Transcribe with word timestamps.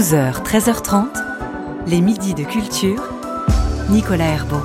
12h, 0.00 0.42
13h30, 0.42 1.08
les 1.86 2.00
midis 2.00 2.32
de 2.32 2.42
culture, 2.42 3.02
Nicolas 3.90 4.28
Herbeau. 4.28 4.62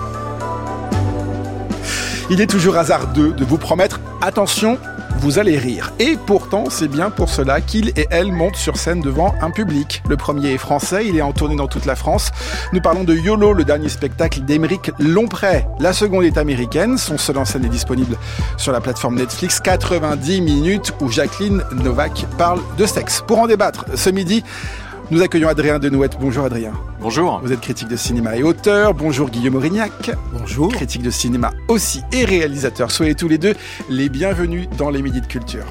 Il 2.29 2.39
est 2.39 2.47
toujours 2.47 2.77
hasardeux 2.77 3.33
de 3.33 3.43
vous 3.43 3.57
promettre 3.57 3.99
attention, 4.21 4.77
vous 5.17 5.37
allez 5.37 5.57
rire. 5.57 5.91
Et 5.99 6.17
pourtant, 6.25 6.69
c'est 6.69 6.87
bien 6.87 7.09
pour 7.09 7.27
cela 7.27 7.59
qu'il 7.59 7.89
et 7.97 8.07
elle 8.11 8.31
montent 8.31 8.55
sur 8.55 8.77
scène 8.77 9.01
devant 9.01 9.35
un 9.41 9.51
public. 9.51 10.03
Le 10.07 10.15
premier 10.15 10.53
est 10.53 10.57
français, 10.57 11.05
il 11.05 11.17
est 11.17 11.21
en 11.21 11.33
tournée 11.33 11.57
dans 11.57 11.67
toute 11.67 11.85
la 11.85 11.97
France. 11.97 12.31
Nous 12.71 12.79
parlons 12.79 13.03
de 13.03 13.13
YOLO, 13.13 13.51
le 13.51 13.65
dernier 13.65 13.89
spectacle 13.89 14.39
d'Émeric 14.39 14.91
Lompré. 14.99 15.65
La 15.79 15.91
seconde 15.91 16.23
est 16.23 16.37
américaine, 16.37 16.97
son 16.97 17.17
seul 17.17 17.37
en 17.39 17.43
scène 17.43 17.65
est 17.65 17.69
disponible 17.69 18.17
sur 18.55 18.71
la 18.71 18.79
plateforme 18.79 19.15
Netflix. 19.15 19.59
90 19.59 20.39
minutes 20.39 20.93
où 21.01 21.11
Jacqueline 21.11 21.61
Novak 21.73 22.25
parle 22.37 22.61
de 22.77 22.85
sexe. 22.85 23.21
Pour 23.27 23.39
en 23.39 23.47
débattre, 23.47 23.85
ce 23.95 24.09
midi, 24.09 24.41
nous 25.11 25.21
accueillons 25.21 25.47
Adrien 25.47 25.79
Denouette. 25.79 26.17
Bonjour 26.19 26.45
Adrien. 26.45 26.73
Bonjour. 26.99 27.39
Vous 27.43 27.51
êtes 27.51 27.61
critique 27.61 27.87
de 27.87 27.95
cinéma 27.95 28.35
et 28.35 28.43
auteur. 28.43 28.93
Bonjour 28.93 29.29
Guillaume 29.29 29.55
Aurignac. 29.55 30.11
Bonjour. 30.33 30.71
Critique 30.71 31.03
de 31.03 31.09
cinéma 31.11 31.51
aussi 31.67 32.01
et 32.11 32.25
réalisateur. 32.25 32.91
Soyez 32.91 33.15
tous 33.15 33.27
les 33.27 33.37
deux 33.37 33.53
les 33.89 34.09
bienvenus 34.09 34.67
dans 34.77 34.89
les 34.89 35.01
Midis 35.01 35.21
de 35.21 35.27
Culture. 35.27 35.65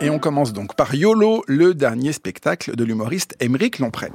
Et 0.00 0.10
on 0.10 0.18
commence 0.20 0.52
donc 0.52 0.76
par 0.76 0.94
YOLO, 0.94 1.42
le 1.48 1.74
dernier 1.74 2.12
spectacle 2.12 2.76
de 2.76 2.84
l'humoriste 2.84 3.34
Émeric 3.40 3.80
Lompré. 3.80 4.10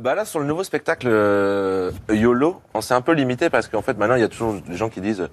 Bah 0.00 0.14
là, 0.14 0.24
sur 0.24 0.40
le 0.40 0.46
nouveau 0.46 0.64
spectacle 0.64 1.06
euh, 1.08 1.92
YOLO, 2.10 2.60
on 2.74 2.80
s'est 2.80 2.94
un 2.94 3.00
peu 3.00 3.12
limité 3.12 3.50
parce 3.50 3.68
qu'en 3.68 3.82
fait, 3.82 3.96
maintenant, 3.98 4.16
il 4.16 4.20
y 4.20 4.24
a 4.24 4.28
toujours 4.28 4.54
des 4.54 4.76
gens 4.76 4.88
qui 4.88 5.00
disent 5.00 5.28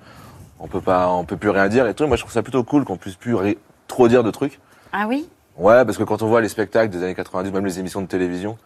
on 0.59 0.67
peut 0.67 0.81
pas, 0.81 1.09
on 1.09 1.23
peut 1.23 1.38
plus 1.38 1.50
rien 1.50 1.69
dire 1.69 1.88
et 1.88 1.94
tout. 1.95 2.06
Moi, 2.06 2.17
je 2.17 2.22
trouve 2.22 2.34
ça 2.34 2.44
plutôt 2.44 2.64
cool 2.64 2.84
qu'on 2.84 2.97
puisse 2.97 3.16
plus 3.16 3.34
ré- 3.34 3.58
trop 3.88 4.08
dire 4.08 4.24
de 4.24 4.32
trucs. 4.32 4.60
Ah 4.94 5.06
oui? 5.08 5.28
Ouais, 5.58 5.84
parce 5.86 5.98
que 5.98 6.04
quand 6.04 6.22
on 6.22 6.28
voit 6.28 6.42
les 6.42 6.50
spectacles 6.50 6.92
des 6.92 7.04
années 7.04 7.16
90, 7.16 7.52
même 7.52 7.66
les 7.66 7.80
émissions 7.80 8.02
de 8.02 8.08
télévision, 8.08 8.58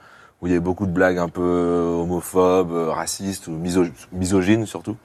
où 0.42 0.48
il 0.48 0.50
y 0.50 0.54
avait 0.54 0.60
beaucoup 0.60 0.86
de 0.86 0.92
blagues 0.92 1.18
un 1.20 1.30
peu 1.30 1.42
euh, 1.42 2.02
homophobes, 2.02 2.72
euh, 2.74 2.90
racistes 2.92 3.48
ou 3.48 3.52
miso- 3.52 3.90
misogynes 4.12 4.66
surtout. 4.66 4.98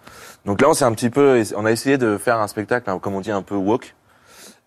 Donc 0.44 0.60
là, 0.60 0.68
on 0.68 0.74
s'est 0.74 0.84
un 0.84 0.92
petit 0.92 1.10
peu, 1.10 1.42
on 1.56 1.64
a 1.66 1.70
essayé 1.72 1.98
de 1.98 2.16
faire 2.18 2.40
un 2.40 2.48
spectacle, 2.48 2.88
hein, 2.90 2.98
comme 2.98 3.14
on 3.14 3.20
dit, 3.20 3.30
un 3.30 3.42
peu 3.42 3.54
woke. 3.54 3.94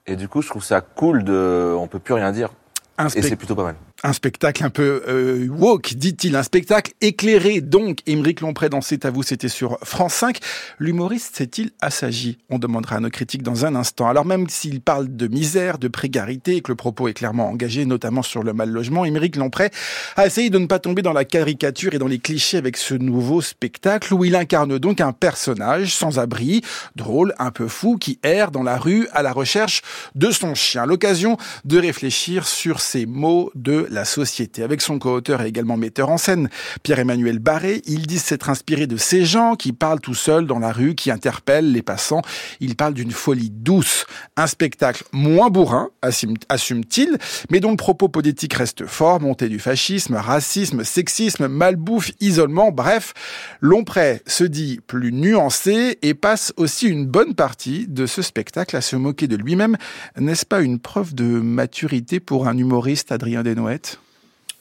Et 0.08 0.16
du 0.16 0.28
coup, 0.28 0.42
je 0.42 0.50
trouve 0.50 0.64
ça 0.64 0.82
cool 0.82 1.24
de, 1.24 1.76
on 1.78 1.88
peut 1.88 2.00
plus 2.00 2.14
rien 2.14 2.32
dire. 2.32 2.50
Un, 2.98 3.08
Et 3.08 3.22
c'est 3.22 3.36
plutôt 3.36 3.56
pas 3.56 3.64
mal. 3.64 3.76
Un 4.04 4.14
spectacle 4.14 4.64
un 4.64 4.70
peu 4.70 5.04
euh, 5.08 5.48
woke, 5.50 5.94
dit-il, 5.96 6.36
un 6.36 6.44
spectacle 6.44 6.94
éclairé. 7.02 7.62
Donc, 7.62 8.00
Émeric 8.06 8.42
Lompré 8.42 8.70
dans 8.70 8.82
C'est 8.82 9.06
à 9.06 9.12
vous, 9.12 9.24
c'était 9.24 9.50
sur 9.50 9.78
France 9.84 10.14
5. 10.14 10.40
L'humoriste 10.80 11.36
s'est-il 11.36 11.72
assagi 11.82 12.38
On 12.50 12.60
demandera 12.60 12.98
à 12.98 13.00
nos 13.00 13.10
critiques 13.10 13.44
dans 13.44 13.66
un 13.66 13.76
instant. 13.76 14.08
Alors 14.08 14.26
même 14.26 14.48
s'il 14.50 14.82
parle 14.82 15.16
de 15.16 15.28
misère, 15.28 15.78
de 15.78 15.88
précarité 15.88 16.62
que 16.62 16.72
le 16.72 16.76
propos 16.76 17.08
est 17.08 17.14
clairement 17.14 17.50
engagé, 17.50 17.86
notamment 17.86 18.22
sur 18.22 18.44
le 18.44 18.54
mal 18.54 18.70
logement, 18.70 19.06
Émeric 19.06 19.36
Lompré 19.36 19.70
a 20.16 20.26
essayé 20.26 20.50
de 20.50 20.60
ne 20.60 20.68
pas 20.68 20.80
tomber 20.80 21.02
dans 21.02 21.14
la 21.14 21.26
caricature 21.26 21.94
et 21.94 22.00
dans 22.00 22.08
les 22.08 22.20
clichés 22.20 22.58
avec 22.58 22.78
ce 22.78 22.94
nouveau 22.94 23.42
spectacle 23.42 24.14
où 24.14 24.24
il 24.24 24.36
incarne 24.36 24.80
donc 24.80 25.02
un 25.02 25.12
personnage 25.12 25.94
sans 25.94 26.20
abri, 26.20 26.62
drôle, 26.96 27.34
un 27.40 27.52
peu 27.52 27.68
fou, 27.68 27.98
qui 27.98 28.20
erre 28.24 28.52
dans 28.52 28.64
la 28.64 28.78
rue 28.78 29.08
à 29.12 29.24
la 29.24 29.34
recherche 29.34 29.82
de 30.16 30.32
son 30.32 30.56
chien. 30.56 30.86
L'occasion 30.86 31.38
de 31.66 31.78
réfléchir 31.78 32.48
sur 32.48 32.80
ces 32.80 33.06
mots 33.06 33.52
de 33.56 33.88
la 33.90 34.06
société. 34.06 34.64
Avec 34.64 34.82
son 34.82 35.00
co-auteur 35.00 35.42
et 35.42 35.48
également 35.48 35.78
metteur 35.78 36.10
en 36.10 36.18
scène, 36.18 36.50
Pierre-Emmanuel 36.84 37.40
Barré, 37.40 37.82
il 37.86 38.08
dit 38.08 38.20
s'être 38.20 38.50
inspiré 38.50 38.88
de 38.88 38.98
ces 38.98 39.26
gens 39.26 39.56
qui 39.56 39.74
parlent 39.74 40.00
tout 40.00 40.14
seuls 40.14 40.46
dans 40.46 40.60
la 40.60 40.72
rue, 40.72 40.96
qui 40.96 41.12
interpellent 41.12 41.72
les 41.72 41.82
passants. 41.82 42.22
Il 42.60 42.76
parle 42.76 42.94
d'une 42.94 43.12
folie 43.12 43.50
douce. 43.50 44.06
Un 44.38 44.48
spectacle 44.48 45.04
moins 45.12 45.50
bourrin, 45.50 45.90
assume- 46.02 46.38
assume-t-il, 46.50 47.18
mais 47.50 47.60
dont 47.60 47.72
le 47.72 47.78
propos 47.78 48.10
politique 48.10 48.54
reste 48.54 48.86
fort, 48.86 49.20
montée 49.20 49.50
du 49.50 49.60
fascisme, 49.60 50.16
racisme, 50.16 50.84
sexisme, 50.84 51.48
malbouffe, 51.48 52.12
isolement, 52.20 52.72
bref. 52.72 53.14
Lompré 53.62 54.22
se 54.28 54.44
dit 54.44 54.80
plus 54.86 55.12
nuancé 55.12 55.98
et 56.02 56.14
passe 56.14 56.54
aussi 56.58 56.88
une 56.88 57.06
bonne 57.06 57.34
partie 57.36 57.88
de 57.88 58.06
ce 58.06 58.22
spectacle 58.22 58.76
à 58.76 58.82
se 58.82 58.96
moquer 58.96 59.28
de 59.28 59.36
lui-même. 59.36 59.78
N'est-ce 60.18 60.46
pas 60.46 60.62
une 60.62 60.80
preuve 60.80 61.14
de 61.16 61.24
maturité 61.26 62.20
pour 62.20 62.48
un 62.48 62.58
humoriste, 62.58 63.12
Adrien 63.12 63.44
Desnouettes 63.44 63.79
It. 63.80 64.09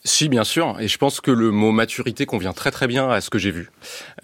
Si, 0.08 0.30
bien 0.30 0.42
sûr, 0.42 0.76
et 0.80 0.88
je 0.88 0.96
pense 0.96 1.20
que 1.20 1.30
le 1.30 1.50
mot 1.50 1.70
maturité 1.70 2.24
convient 2.24 2.54
très 2.54 2.70
très 2.70 2.86
bien 2.86 3.10
à 3.10 3.20
ce 3.20 3.28
que 3.28 3.38
j'ai 3.38 3.50
vu, 3.50 3.70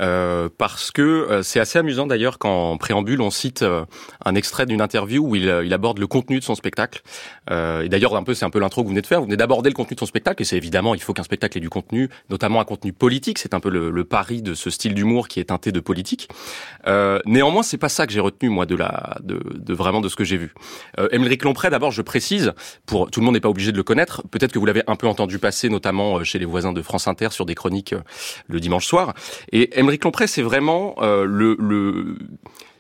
Euh, 0.01 0.49
parce 0.57 0.91
que 0.91 1.03
euh, 1.03 1.43
c'est 1.43 1.61
assez 1.61 1.79
amusant 1.79 2.07
d'ailleurs 2.07 2.39
qu'en 2.39 2.77
préambule 2.79 3.21
on 3.21 3.31
cite 3.31 3.63
euh, 3.63 3.85
un 4.25 4.35
extrait 4.35 4.67
d'une 4.67 4.81
interview 4.81 5.23
où 5.25 5.37
il, 5.37 5.49
euh, 5.49 5.65
il 5.65 5.73
aborde 5.75 5.99
le 5.99 6.07
contenu 6.07 6.39
de 6.41 6.45
son 6.45 6.55
spectacle. 6.55 7.03
Euh, 7.51 7.83
et 7.83 7.89
d'ailleurs 7.91 8.17
un 8.17 8.25
peu 8.25 8.35
c'est 8.35 8.47
un 8.47 8.51
peu 8.51 8.59
l'intro 8.59 8.81
que 8.81 8.87
vous 8.87 8.93
venez 8.95 9.03
de 9.03 9.07
faire. 9.07 9.21
Vous 9.21 9.27
venez 9.27 9.37
d'aborder 9.37 9.69
le 9.69 9.75
contenu 9.75 9.95
de 9.95 10.01
son 10.01 10.07
spectacle, 10.07 10.41
et 10.43 10.47
c'est 10.47 10.57
évidemment 10.57 10.95
il 10.95 11.03
faut 11.03 11.13
qu'un 11.13 11.23
spectacle 11.23 11.59
ait 11.59 11.61
du 11.61 11.71
contenu, 11.71 12.09
notamment 12.31 12.61
un 12.61 12.65
contenu 12.65 12.93
politique. 12.95 13.39
C'est 13.39 13.53
un 13.53 13.61
peu 13.61 13.69
le, 13.71 13.91
le 13.91 14.05
pari 14.05 14.41
de 14.41 14.55
ce 14.55 14.71
style 14.71 14.95
d'humour 14.95 15.29
qui 15.29 15.39
est 15.39 15.45
teinté 15.45 15.71
de 15.71 15.81
politique. 15.81 16.29
Néanmoins, 17.27 17.63
c'est 17.63 17.79
pas 17.79 17.91
ça 17.91 18.07
que 18.07 18.13
j'ai 18.13 18.21
retenu 18.21 18.49
moi 18.49 18.65
de 18.67 18.75
la 18.75 19.19
de, 19.23 19.39
de 19.55 19.75
vraiment 19.75 20.01
de 20.01 20.09
ce 20.09 20.17
que 20.17 20.25
j'ai 20.25 20.39
vu. 20.39 20.55
Euh, 20.99 21.09
Émeric 21.13 21.45
Lompré, 21.45 21.69
d'abord, 21.69 21.93
je 21.93 22.03
précise, 22.03 22.53
pour 22.87 23.11
tout 23.11 23.21
le 23.21 23.27
monde 23.27 23.35
n'est 23.35 23.41
pas 23.41 23.49
obligé 23.51 23.71
de 23.71 23.77
le 23.77 23.83
connaître. 23.83 24.23
Peut-être 24.31 24.53
que 24.53 24.59
vous 24.59 24.67
l'avez 24.67 24.83
un 24.87 24.97
peu 24.97 25.07
entendu 25.07 25.39
passer, 25.39 25.69
notamment 25.75 26.19
euh, 26.19 26.25
chez 26.25 26.39
les 26.39 26.47
voisins 26.47 26.73
de 26.73 26.83
France 26.83 27.07
Inter 27.09 27.31
sur 27.31 27.45
des 27.47 27.55
chroniques 27.55 27.95
euh, 27.95 28.03
le 28.49 28.59
dimanche 28.61 28.87
soir. 28.87 29.15
Et 29.51 29.79
Émeric 29.79 30.05
Lompré, 30.05 30.27
c'est 30.27 30.47
vraiment 30.51 30.95
euh, 30.99 31.25
le, 31.25 31.57
le 31.59 32.17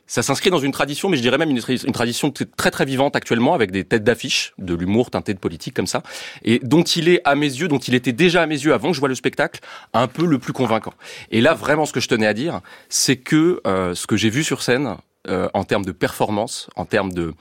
ça 0.07 0.23
s'inscrit 0.23 0.51
dans 0.51 0.65
une 0.69 0.73
tradition, 0.81 1.09
mais 1.09 1.17
je 1.17 1.23
dirais 1.23 1.39
même 1.39 1.51
une, 1.51 1.61
tra- 1.61 1.87
une 1.87 1.93
tradition 1.93 2.31
très 2.31 2.71
très 2.71 2.85
vivante 2.85 3.17
actuellement, 3.17 3.55
avec 3.55 3.71
des 3.71 3.85
têtes 3.85 4.05
d'affiche, 4.05 4.53
de 4.59 4.75
l'humour 4.75 5.11
teinté 5.11 5.33
de 5.33 5.39
politique 5.39 5.75
comme 5.75 5.87
ça, 5.87 6.03
et 6.45 6.61
dont 6.63 6.87
il 6.99 7.09
est 7.09 7.21
à 7.25 7.35
mes 7.35 7.53
yeux, 7.61 7.69
dont 7.69 7.83
il 7.89 7.95
était 7.95 8.13
déjà 8.13 8.43
à 8.43 8.47
mes 8.47 8.61
yeux 8.65 8.75
avant 8.75 8.91
que 8.91 8.95
je 8.95 9.01
vois 9.01 9.09
le 9.09 9.15
spectacle, 9.15 9.61
un 9.93 10.07
peu 10.07 10.27
le 10.27 10.39
plus 10.39 10.53
convaincant. 10.53 10.93
Et 11.31 11.41
là, 11.41 11.55
vraiment, 11.55 11.87
ce 11.87 11.93
que 11.95 12.01
je 12.01 12.09
tenais 12.09 12.29
à 12.29 12.35
dire, 12.35 12.61
c'est 12.91 13.17
que 13.17 13.63
ce 13.65 14.07
que 14.07 14.17
j'ai 14.17 14.31
vu 14.31 14.45
sur 14.45 14.61
scène, 14.61 14.97
en 15.27 15.65
termes 15.65 15.87
de 15.87 15.93
performance, 16.07 16.69
en 16.77 16.85
termes 16.85 17.13
de, 17.21 17.33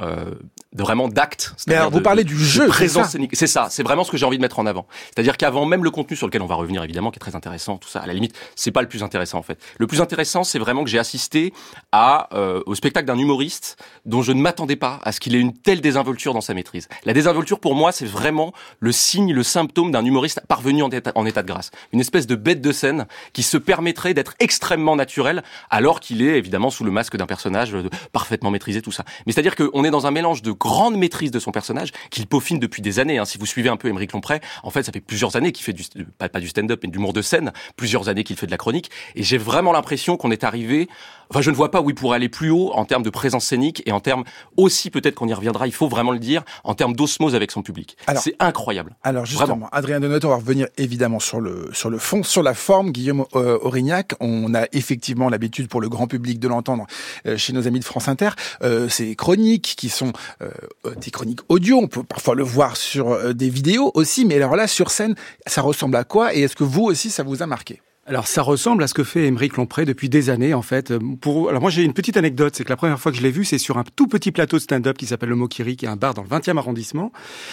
euh, 0.00 0.34
de 0.72 0.82
vraiment 0.82 1.08
d'actes. 1.08 1.54
Mais 1.66 1.74
alors, 1.74 1.90
vous 1.90 1.98
de- 1.98 2.02
parlez 2.04 2.24
de- 2.24 2.28
du 2.28 2.34
de 2.34 2.38
jeu, 2.40 2.62
c'est 2.64 2.68
présence 2.68 3.08
scénique. 3.10 3.30
C'est 3.34 3.46
ça, 3.46 3.68
c'est 3.70 3.82
vraiment 3.82 4.04
ce 4.04 4.10
que 4.10 4.16
j'ai 4.16 4.26
envie 4.26 4.36
de 4.36 4.42
mettre 4.42 4.58
en 4.58 4.66
avant. 4.66 4.86
C'est-à-dire 5.06 5.36
qu'avant 5.36 5.64
même 5.66 5.82
le 5.84 5.90
contenu 5.90 6.16
sur 6.16 6.26
lequel 6.26 6.42
on 6.42 6.46
va 6.46 6.54
revenir 6.54 6.82
évidemment, 6.84 7.10
qui 7.10 7.16
est 7.16 7.20
très 7.20 7.34
intéressant, 7.36 7.78
tout 7.78 7.88
ça, 7.88 8.00
à 8.00 8.06
la 8.06 8.12
limite, 8.14 8.34
c'est 8.54 8.70
pas 8.70 8.82
le 8.82 8.88
plus 8.88 9.02
intéressant 9.02 9.38
en 9.38 9.42
fait. 9.42 9.58
Le 9.78 9.86
plus 9.86 10.00
intéressant, 10.00 10.44
c'est 10.44 10.58
vraiment 10.58 10.84
que 10.84 10.90
j'ai 10.90 10.98
assisté 10.98 11.52
à 11.92 12.28
euh, 12.34 12.62
au 12.66 12.74
spectacle 12.74 13.06
d'un 13.06 13.18
humoriste 13.18 13.76
dont 14.04 14.22
je 14.22 14.32
ne 14.32 14.40
m'attendais 14.40 14.76
pas 14.76 15.00
à 15.02 15.12
ce 15.12 15.20
qu'il 15.20 15.34
ait 15.34 15.40
une 15.40 15.52
telle 15.54 15.80
désinvolture 15.80 16.34
dans 16.34 16.40
sa 16.40 16.54
maîtrise. 16.54 16.88
La 17.04 17.12
désinvolture 17.12 17.60
pour 17.60 17.74
moi, 17.74 17.92
c'est 17.92 18.06
vraiment 18.06 18.52
le 18.80 18.92
signe, 18.92 19.32
le 19.32 19.42
symptôme 19.42 19.90
d'un 19.90 20.04
humoriste 20.04 20.40
parvenu 20.48 20.82
en 20.82 20.90
état, 20.90 21.12
en 21.14 21.26
état 21.26 21.42
de 21.42 21.48
grâce. 21.48 21.70
Une 21.92 22.00
espèce 22.00 22.26
de 22.26 22.36
bête 22.36 22.60
de 22.60 22.72
scène 22.72 23.06
qui 23.32 23.42
se 23.42 23.56
permettrait 23.56 24.14
d'être 24.14 24.34
extrêmement 24.38 24.96
naturel 24.96 25.42
alors 25.70 26.00
qu'il 26.00 26.22
est 26.22 26.36
évidemment 26.38 26.70
sous 26.70 26.84
le 26.84 26.90
masque 26.90 27.16
d'un 27.16 27.26
personnage 27.26 27.74
euh, 27.74 27.88
parfaitement 28.12 28.50
maîtrisé 28.50 28.82
tout 28.82 28.92
ça. 28.92 29.04
Mais 29.26 29.32
c'est-à-dire 29.32 29.56
qu'on 29.56 29.84
est 29.84 29.87
dans 29.90 30.06
un 30.06 30.10
mélange 30.10 30.42
de 30.42 30.52
grande 30.52 30.96
maîtrise 30.96 31.30
de 31.30 31.38
son 31.38 31.52
personnage 31.52 31.92
qu'il 32.10 32.26
peaufine 32.26 32.58
depuis 32.58 32.82
des 32.82 32.98
années. 32.98 33.18
hein. 33.18 33.24
Si 33.24 33.38
vous 33.38 33.46
suivez 33.46 33.68
un 33.68 33.76
peu 33.76 33.88
Émeric 33.88 34.12
Lompré, 34.12 34.40
en 34.62 34.70
fait, 34.70 34.82
ça 34.82 34.92
fait 34.92 35.00
plusieurs 35.00 35.36
années 35.36 35.52
qu'il 35.52 35.64
fait 35.64 35.72
du 35.72 35.84
pas, 36.18 36.28
du 36.28 36.48
stand-up 36.48 36.80
mais 36.82 36.88
de 36.88 36.94
l'humour 36.94 37.12
de 37.12 37.22
scène, 37.22 37.52
plusieurs 37.76 38.08
années 38.08 38.24
qu'il 38.24 38.36
fait 38.36 38.46
de 38.46 38.50
la 38.50 38.58
chronique, 38.58 38.90
et 39.14 39.22
j'ai 39.22 39.38
vraiment 39.38 39.72
l'impression 39.72 40.16
qu'on 40.16 40.30
est 40.30 40.44
arrivé. 40.44 40.88
Enfin, 41.30 41.40
je 41.40 41.50
ne 41.50 41.56
vois 41.56 41.70
pas 41.70 41.80
où 41.80 41.90
il 41.90 41.94
pourrait 41.94 42.16
aller 42.16 42.28
plus 42.28 42.50
haut 42.50 42.70
en 42.72 42.84
termes 42.84 43.02
de 43.02 43.10
présence 43.10 43.44
scénique 43.44 43.82
et 43.86 43.92
en 43.92 44.00
termes 44.00 44.24
aussi 44.56 44.90
peut-être 44.90 45.14
qu'on 45.14 45.28
y 45.28 45.34
reviendra. 45.34 45.66
Il 45.66 45.72
faut 45.72 45.88
vraiment 45.88 46.12
le 46.12 46.18
dire 46.18 46.42
en 46.64 46.74
termes 46.74 46.94
d'osmose 46.94 47.34
avec 47.34 47.50
son 47.50 47.62
public. 47.62 47.96
C'est 48.16 48.36
incroyable. 48.38 48.96
Alors 49.02 49.26
justement, 49.26 49.46
Vraiment. 49.48 49.68
Adrien 49.72 50.00
Denot, 50.00 50.24
on 50.24 50.28
va 50.28 50.36
revenir 50.36 50.66
évidemment 50.76 51.20
sur 51.20 51.40
le 51.40 51.70
sur 51.72 51.90
le 51.90 51.98
fond, 51.98 52.22
sur 52.22 52.42
la 52.42 52.54
forme. 52.54 52.92
Guillaume 52.92 53.24
euh, 53.34 53.58
Aurignac, 53.62 54.14
on 54.20 54.54
a 54.54 54.66
effectivement 54.72 55.28
l'habitude 55.28 55.68
pour 55.68 55.80
le 55.80 55.88
grand 55.88 56.06
public 56.06 56.38
de 56.38 56.48
l'entendre 56.48 56.86
euh, 57.26 57.36
chez 57.36 57.52
nos 57.52 57.66
amis 57.66 57.80
de 57.80 57.84
France 57.84 58.08
Inter. 58.08 58.30
Euh, 58.62 58.88
ces 58.88 59.14
chroniques 59.16 59.74
qui 59.76 59.88
sont 59.88 60.12
euh, 60.42 60.50
des 60.96 61.10
chroniques 61.10 61.40
audio, 61.48 61.78
on 61.78 61.88
peut 61.88 62.02
parfois 62.02 62.34
le 62.34 62.42
voir 62.42 62.76
sur 62.76 63.34
des 63.34 63.50
vidéos 63.50 63.90
aussi, 63.94 64.24
mais 64.24 64.36
alors 64.36 64.56
là 64.56 64.66
sur 64.66 64.90
scène, 64.90 65.14
ça 65.46 65.62
ressemble 65.62 65.96
à 65.96 66.04
quoi 66.04 66.34
Et 66.34 66.42
est-ce 66.42 66.56
que 66.56 66.64
vous 66.64 66.84
aussi 66.84 67.10
ça 67.10 67.22
vous 67.22 67.42
a 67.42 67.46
marqué? 67.46 67.80
Alors 68.08 68.26
ça 68.26 68.40
ressemble 68.40 68.82
à 68.82 68.86
ce 68.86 68.94
que 68.94 69.04
fait 69.04 69.26
Émeric 69.26 69.56
Lompré 69.58 69.84
depuis 69.84 70.08
des 70.08 70.30
années 70.30 70.54
en 70.54 70.62
fait. 70.62 70.94
Pour 71.20 71.50
alors 71.50 71.60
moi 71.60 71.70
j'ai 71.70 71.82
une 71.82 71.92
petite 71.92 72.16
anecdote, 72.16 72.54
c'est 72.56 72.64
que 72.64 72.70
la 72.70 72.76
première 72.78 72.98
fois 72.98 73.12
que 73.12 73.18
je 73.18 73.22
l'ai 73.22 73.30
vu, 73.30 73.44
c'est 73.44 73.58
sur 73.58 73.76
un 73.76 73.84
tout 73.96 74.06
petit 74.08 74.32
plateau 74.32 74.56
de 74.56 74.62
stand-up 74.62 74.96
qui 74.96 75.04
s'appelle 75.04 75.28
le 75.28 75.36
Mokiri, 75.36 75.76
qui 75.76 75.84
est 75.84 75.88
un 75.88 75.96
bar 75.96 76.14
dans 76.14 76.22
le 76.22 76.28
20e 76.28 76.56
arrondissement, 76.56 77.12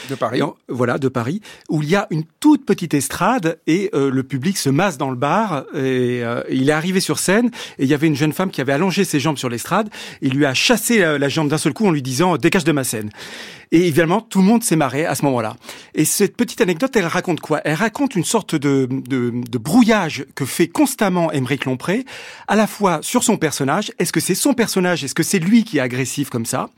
de 0.09 0.15
Paris 0.15 0.41
en- 0.41 0.55
voilà 0.69 0.97
de 0.97 1.09
Paris, 1.09 1.41
où 1.69 1.83
il 1.83 1.89
y 1.89 1.95
a 1.95 2.07
une 2.09 2.23
toute 2.39 2.65
petite 2.65 2.93
estrade 2.93 3.59
et 3.67 3.89
euh, 3.93 4.09
le 4.09 4.23
public 4.23 4.57
se 4.57 4.69
masse 4.69 4.97
dans 4.97 5.09
le 5.09 5.17
bar. 5.17 5.65
Et 5.75 6.23
euh, 6.23 6.41
il 6.49 6.69
est 6.69 6.73
arrivé 6.73 7.01
sur 7.01 7.19
scène 7.19 7.47
et 7.77 7.83
il 7.83 7.89
y 7.89 7.93
avait 7.93 8.07
une 8.07 8.15
jeune 8.15 8.31
femme 8.31 8.49
qui 8.49 8.61
avait 8.61 8.71
allongé 8.73 9.03
ses 9.03 9.19
jambes 9.19 9.37
sur 9.37 9.49
l'estrade. 9.49 9.89
Il 10.21 10.35
lui 10.35 10.45
a 10.45 10.53
chassé 10.53 11.01
euh, 11.03 11.17
la 11.19 11.27
jambe 11.27 11.49
d'un 11.49 11.57
seul 11.57 11.73
coup 11.73 11.85
en 11.85 11.91
lui 11.91 12.01
disant 12.01 12.37
dégage 12.37 12.63
de 12.63 12.71
ma 12.71 12.85
scène. 12.85 13.09
Et 13.71 13.87
évidemment, 13.87 14.21
tout 14.21 14.39
le 14.39 14.45
monde 14.45 14.63
s'est 14.63 14.75
marré 14.75 15.05
à 15.05 15.15
ce 15.15 15.25
moment-là. 15.25 15.55
Et 15.93 16.05
cette 16.05 16.37
petite 16.37 16.61
anecdote, 16.61 16.95
elle 16.95 17.07
raconte 17.07 17.39
quoi? 17.39 17.61
Elle 17.65 17.75
raconte 17.75 18.15
une 18.15 18.23
sorte 18.23 18.55
de, 18.55 18.87
de, 18.89 19.31
de 19.31 19.57
brouillage 19.57 20.25
que 20.35 20.45
fait 20.45 20.67
constamment 20.67 21.31
Émeric 21.31 21.65
Lompré, 21.65 22.05
à 22.47 22.55
la 22.55 22.67
fois 22.67 22.99
sur 23.01 23.23
son 23.23 23.37
personnage. 23.37 23.91
Est-ce 23.99 24.11
que 24.11 24.19
c'est 24.19 24.35
son 24.35 24.53
personnage 24.53 25.03
Est-ce 25.03 25.15
que 25.15 25.23
c'est 25.23 25.39
lui 25.39 25.63
qui 25.63 25.77
est 25.77 25.81
agressif 25.81 26.29
comme 26.29 26.45
ça? 26.45 26.69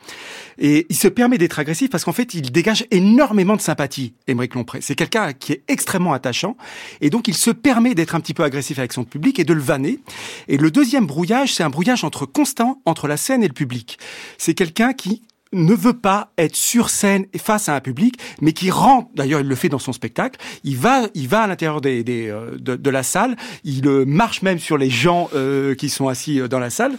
Et 0.60 0.88
il 0.90 0.96
se 0.96 1.08
permet 1.08 1.38
d'être 1.38 1.60
agressif 1.60 1.90
parce 1.90 2.04
qu'en 2.04 2.14
fait, 2.14 2.34
il 2.34 2.52
dégage 2.52 2.86
énormément 2.92 3.56
de 3.56 3.62
sympathie, 3.62 4.14
Émeric 4.28 4.56
Lompré. 4.56 4.80
C'est 4.82 4.96
quelqu'un 4.96 5.34
qui 5.34 5.54
est 5.54 5.64
extrêmement 5.68 6.14
attachant. 6.14 6.58
Et 7.02 7.10
donc, 7.10 7.28
il 7.28 7.36
se 7.36 7.52
permet 7.52 7.94
d'être 7.96 8.16
un 8.16 8.20
petit 8.20 8.34
peu 8.34 8.44
agressif 8.44 8.80
avec 8.80 8.94
son 8.94 9.04
public 9.04 9.40
et 9.40 9.44
de 9.44 9.54
le 9.54 9.62
vanner. 9.62 10.00
Et 10.48 10.58
le 10.58 10.72
deuxième 10.72 11.06
brouillage, 11.06 11.54
c'est 11.54 11.64
un 11.64 11.70
brouillage 11.70 12.04
entre 12.04 12.26
constant 12.26 12.82
entre 12.86 13.08
la 13.08 13.18
scène 13.18 13.44
et 13.44 13.48
le 13.48 13.54
public. 13.54 14.00
C'est 14.38 14.54
quelqu'un 14.54 14.94
qui 14.94 15.22
ne 15.54 15.74
veut 15.74 15.98
pas 15.98 16.32
être 16.38 16.56
sur 16.56 16.90
scène 16.90 17.26
face 17.38 17.70
à 17.70 17.76
un 17.76 17.80
public, 17.80 18.20
mais 18.42 18.54
qui 18.54 18.72
rentre. 18.72 19.10
D'ailleurs, 19.16 19.42
il 19.42 19.48
le 19.48 19.56
fait 19.56 19.70
dans 19.70 19.80
son 19.80 19.94
spectacle. 19.94 20.40
Il 20.64 20.78
va, 20.78 21.08
il 21.14 21.28
va 21.28 21.42
à 21.42 21.48
l'intérieur 21.48 21.82
des, 21.82 22.04
des 22.04 22.30
euh, 22.30 22.58
de, 22.58 22.76
de, 22.76 22.90
la 22.90 23.04
salle. 23.04 23.36
Il 23.64 23.88
euh, 23.88 24.06
marche 24.06 24.42
même 24.42 24.60
sur 24.60 24.78
les 24.78 24.90
gens 24.90 25.30
euh, 25.34 25.76
qui 25.76 25.90
sont 25.90 26.08
assis 26.08 26.40
dans 26.50 26.60
la 26.60 26.70
salle 26.70 26.98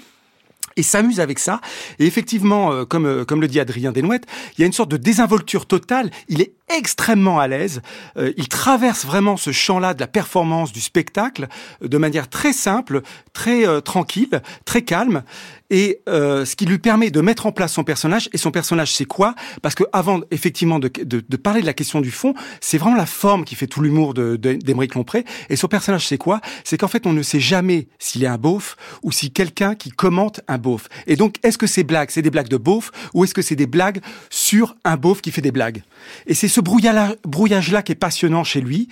et 0.77 0.83
s'amuse 0.85 1.19
avec 1.19 1.41
ça. 1.41 1.61
Et 1.99 2.07
effectivement, 2.07 2.85
comme, 2.85 3.25
comme 3.25 3.41
le 3.41 3.49
dit 3.49 3.59
Adrien 3.59 3.91
Desnouettes, 3.91 4.27
il 4.57 4.61
y 4.61 4.65
a 4.65 4.67
une 4.69 4.73
sorte 4.73 4.93
de 4.93 4.97
désinvolture 4.97 5.67
totale. 5.67 6.09
Il 6.29 6.41
est 6.41 6.53
extrêmement 6.69 7.41
à 7.41 7.49
l'aise. 7.49 7.83
il 8.17 8.47
traverse 8.47 9.05
vraiment 9.05 9.37
ce 9.37 9.51
champ-là 9.51 9.95
de 9.95 9.99
la 9.99 10.07
performance, 10.07 10.71
du 10.71 10.81
spectacle, 10.81 11.49
de 11.81 11.99
manière 11.99 12.29
très 12.29 12.53
simple, 12.53 13.03
très 13.33 13.83
tranquille, 13.83 14.41
très 14.65 14.83
calme 14.83 15.25
et 15.71 16.01
euh, 16.09 16.45
ce 16.45 16.57
qui 16.57 16.67
lui 16.67 16.79
permet 16.79 17.11
de 17.11 17.21
mettre 17.21 17.47
en 17.47 17.53
place 17.53 17.73
son 17.73 17.85
personnage. 17.85 18.29
Et 18.33 18.39
son 18.39 18.51
personnage, 18.51 18.93
c'est 18.93 19.05
quoi? 19.05 19.35
Parce 19.63 19.75
que 19.75 19.85
avant, 19.93 20.21
effectivement, 20.31 20.79
de, 20.79 20.89
de, 20.89 21.23
de, 21.27 21.37
parler 21.37 21.61
de 21.61 21.67
la 21.67 21.75
question 21.75 22.01
du 22.01 22.11
fond, 22.11 22.35
c'est 22.61 22.79
vraiment 22.79 22.97
la 22.97 23.07
forme 23.07 23.45
qui 23.45 23.55
fait 23.55 23.67
tout 23.67 23.81
l'humour 23.81 24.15
d'Émeric 24.15 24.93
de, 24.93 24.95
Lompré. 24.95 25.25
Et 25.49 25.57
son 25.57 25.69
personnage, 25.69 26.07
c'est 26.07 26.19
quoi? 26.19 26.41
C'est 26.65 26.79
qu'en 26.79 26.89
fait, 26.89 27.07
on 27.07 27.13
ne 27.13 27.23
sait 27.23 27.41
jamais 27.41 27.89
s'il 27.99 28.25
est 28.25 28.29
un 28.29 28.39
beauf 28.39 28.77
ou 29.03 29.13
si 29.13 29.31
quelqu'un 29.31 29.75
qui 29.75 29.91
commente 29.91 30.41
un 30.49 30.59
beauf. 30.59 30.89
Et 31.07 31.17
donc, 31.17 31.37
est-ce 31.43 31.59
que 31.59 31.67
ces 31.67 31.85
blagues, 31.85 32.11
c'est 32.11 32.23
des 32.23 32.31
blagues 32.31 32.49
de 32.49 32.57
beauf 32.57 32.91
ou 33.15 33.25
est-ce 33.25 33.35
que 33.35 33.43
c'est 33.43 33.57
des 33.57 33.67
blagues 33.67 34.01
sur 34.31 34.77
un 34.85 34.97
beauf 34.97 35.21
qui 35.21 35.31
fait 35.31 35.43
des 35.43 35.53
blagues? 35.53 35.83
Et 36.27 36.35
c'est 36.35 36.49
ce 36.49 36.61
brouillage-là 36.61 37.83
qui 37.83 37.93
est 37.93 37.97
passionnant 37.97 38.45
chez 38.45 38.61
lui. 38.61 38.89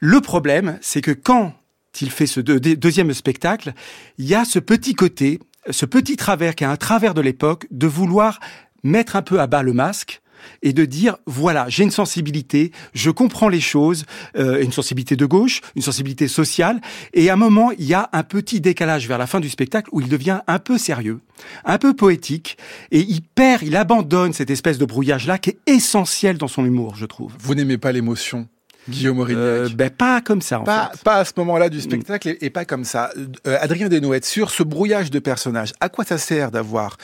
Le 0.00 0.20
problème, 0.20 0.78
c'est 0.82 1.00
que 1.00 1.12
quand 1.12 1.54
il 2.00 2.10
fait 2.10 2.26
ce 2.26 2.40
deuxième 2.40 3.12
spectacle, 3.14 3.72
il 4.18 4.26
y 4.26 4.34
a 4.34 4.44
ce 4.44 4.58
petit 4.58 4.94
côté 4.94 5.38
ce 5.70 5.86
petit 5.86 6.16
travers 6.16 6.54
qui 6.54 6.64
est 6.64 6.68
un 6.68 6.76
travers 6.76 7.14
de 7.14 7.20
l'époque, 7.20 7.66
de 7.70 7.86
vouloir 7.86 8.40
mettre 8.82 9.16
un 9.16 9.22
peu 9.22 9.40
à 9.40 9.46
bas 9.46 9.62
le 9.62 9.72
masque 9.72 10.20
et 10.62 10.72
de 10.72 10.84
dire 10.84 11.16
voilà 11.26 11.66
j'ai 11.68 11.84
une 11.84 11.90
sensibilité 11.90 12.70
je 12.92 13.10
comprends 13.10 13.48
les 13.48 13.60
choses 13.60 14.04
euh, 14.36 14.62
une 14.62 14.72
sensibilité 14.72 15.16
de 15.16 15.26
gauche 15.26 15.62
une 15.74 15.82
sensibilité 15.82 16.28
sociale 16.28 16.80
et 17.14 17.30
à 17.30 17.32
un 17.32 17.36
moment 17.36 17.70
il 17.72 17.84
y 17.84 17.94
a 17.94 18.10
un 18.12 18.22
petit 18.22 18.60
décalage 18.60 19.08
vers 19.08 19.18
la 19.18 19.26
fin 19.26 19.40
du 19.40 19.48
spectacle 19.48 19.88
où 19.92 20.00
il 20.00 20.08
devient 20.08 20.40
un 20.46 20.58
peu 20.58 20.76
sérieux 20.76 21.20
un 21.64 21.78
peu 21.78 21.94
poétique 21.94 22.58
et 22.90 23.00
il 23.00 23.22
perd 23.22 23.62
il 23.62 23.76
abandonne 23.76 24.32
cette 24.32 24.50
espèce 24.50 24.78
de 24.78 24.84
brouillage 24.84 25.26
là 25.26 25.38
qui 25.38 25.50
est 25.50 25.58
essentiel 25.66 26.36
dans 26.36 26.48
son 26.48 26.64
humour 26.64 26.94
je 26.96 27.06
trouve. 27.06 27.32
Vous 27.38 27.54
n'aimez 27.54 27.78
pas 27.78 27.92
l'émotion 27.92 28.48
Guillaume 28.88 29.20
Aurignac 29.20 29.42
euh, 29.42 29.68
ben, 29.74 29.90
Pas 29.90 30.20
comme 30.20 30.42
ça, 30.42 30.60
en 30.60 30.64
pas, 30.64 30.90
fait. 30.92 31.02
Pas 31.02 31.16
à 31.16 31.24
ce 31.24 31.32
moment-là 31.36 31.68
du 31.68 31.80
spectacle 31.80 32.36
et, 32.40 32.50
pas 32.50 32.64
comme 32.64 32.84
ça. 32.84 33.10
Euh, 33.46 33.56
Adrien 33.60 33.88
Desnouettes, 33.88 34.24
sur 34.24 34.50
ce 34.50 34.62
brouillage 34.62 35.10
de 35.10 35.18
personnages, 35.18 35.72
à 35.80 35.88
quoi 35.88 36.04
ça 36.04 36.18
sert 36.18 36.50
d'avoir 36.50 36.96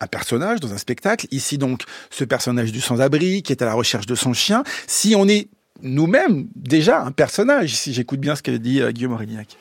un 0.00 0.06
personnage 0.06 0.60
dans 0.60 0.72
un 0.72 0.78
spectacle? 0.78 1.26
Ici 1.30 1.58
donc, 1.58 1.82
ce 2.10 2.24
personnage 2.24 2.72
du 2.72 2.80
sans-abri 2.80 3.42
qui 3.42 3.52
est 3.52 3.62
à 3.62 3.66
la 3.66 3.74
recherche 3.74 4.06
de 4.06 4.14
son 4.14 4.32
chien. 4.32 4.64
Si 4.86 5.14
on 5.16 5.28
est 5.28 5.48
nous-mêmes 5.82 6.48
déjà 6.54 7.02
un 7.02 7.12
personnage, 7.12 7.74
si 7.74 7.92
j'écoute 7.92 8.20
bien 8.20 8.34
ce 8.36 8.42
qu'a 8.42 8.56
dit 8.56 8.80
euh, 8.80 8.92
Guillaume 8.92 9.12
Aurignac. 9.12 9.56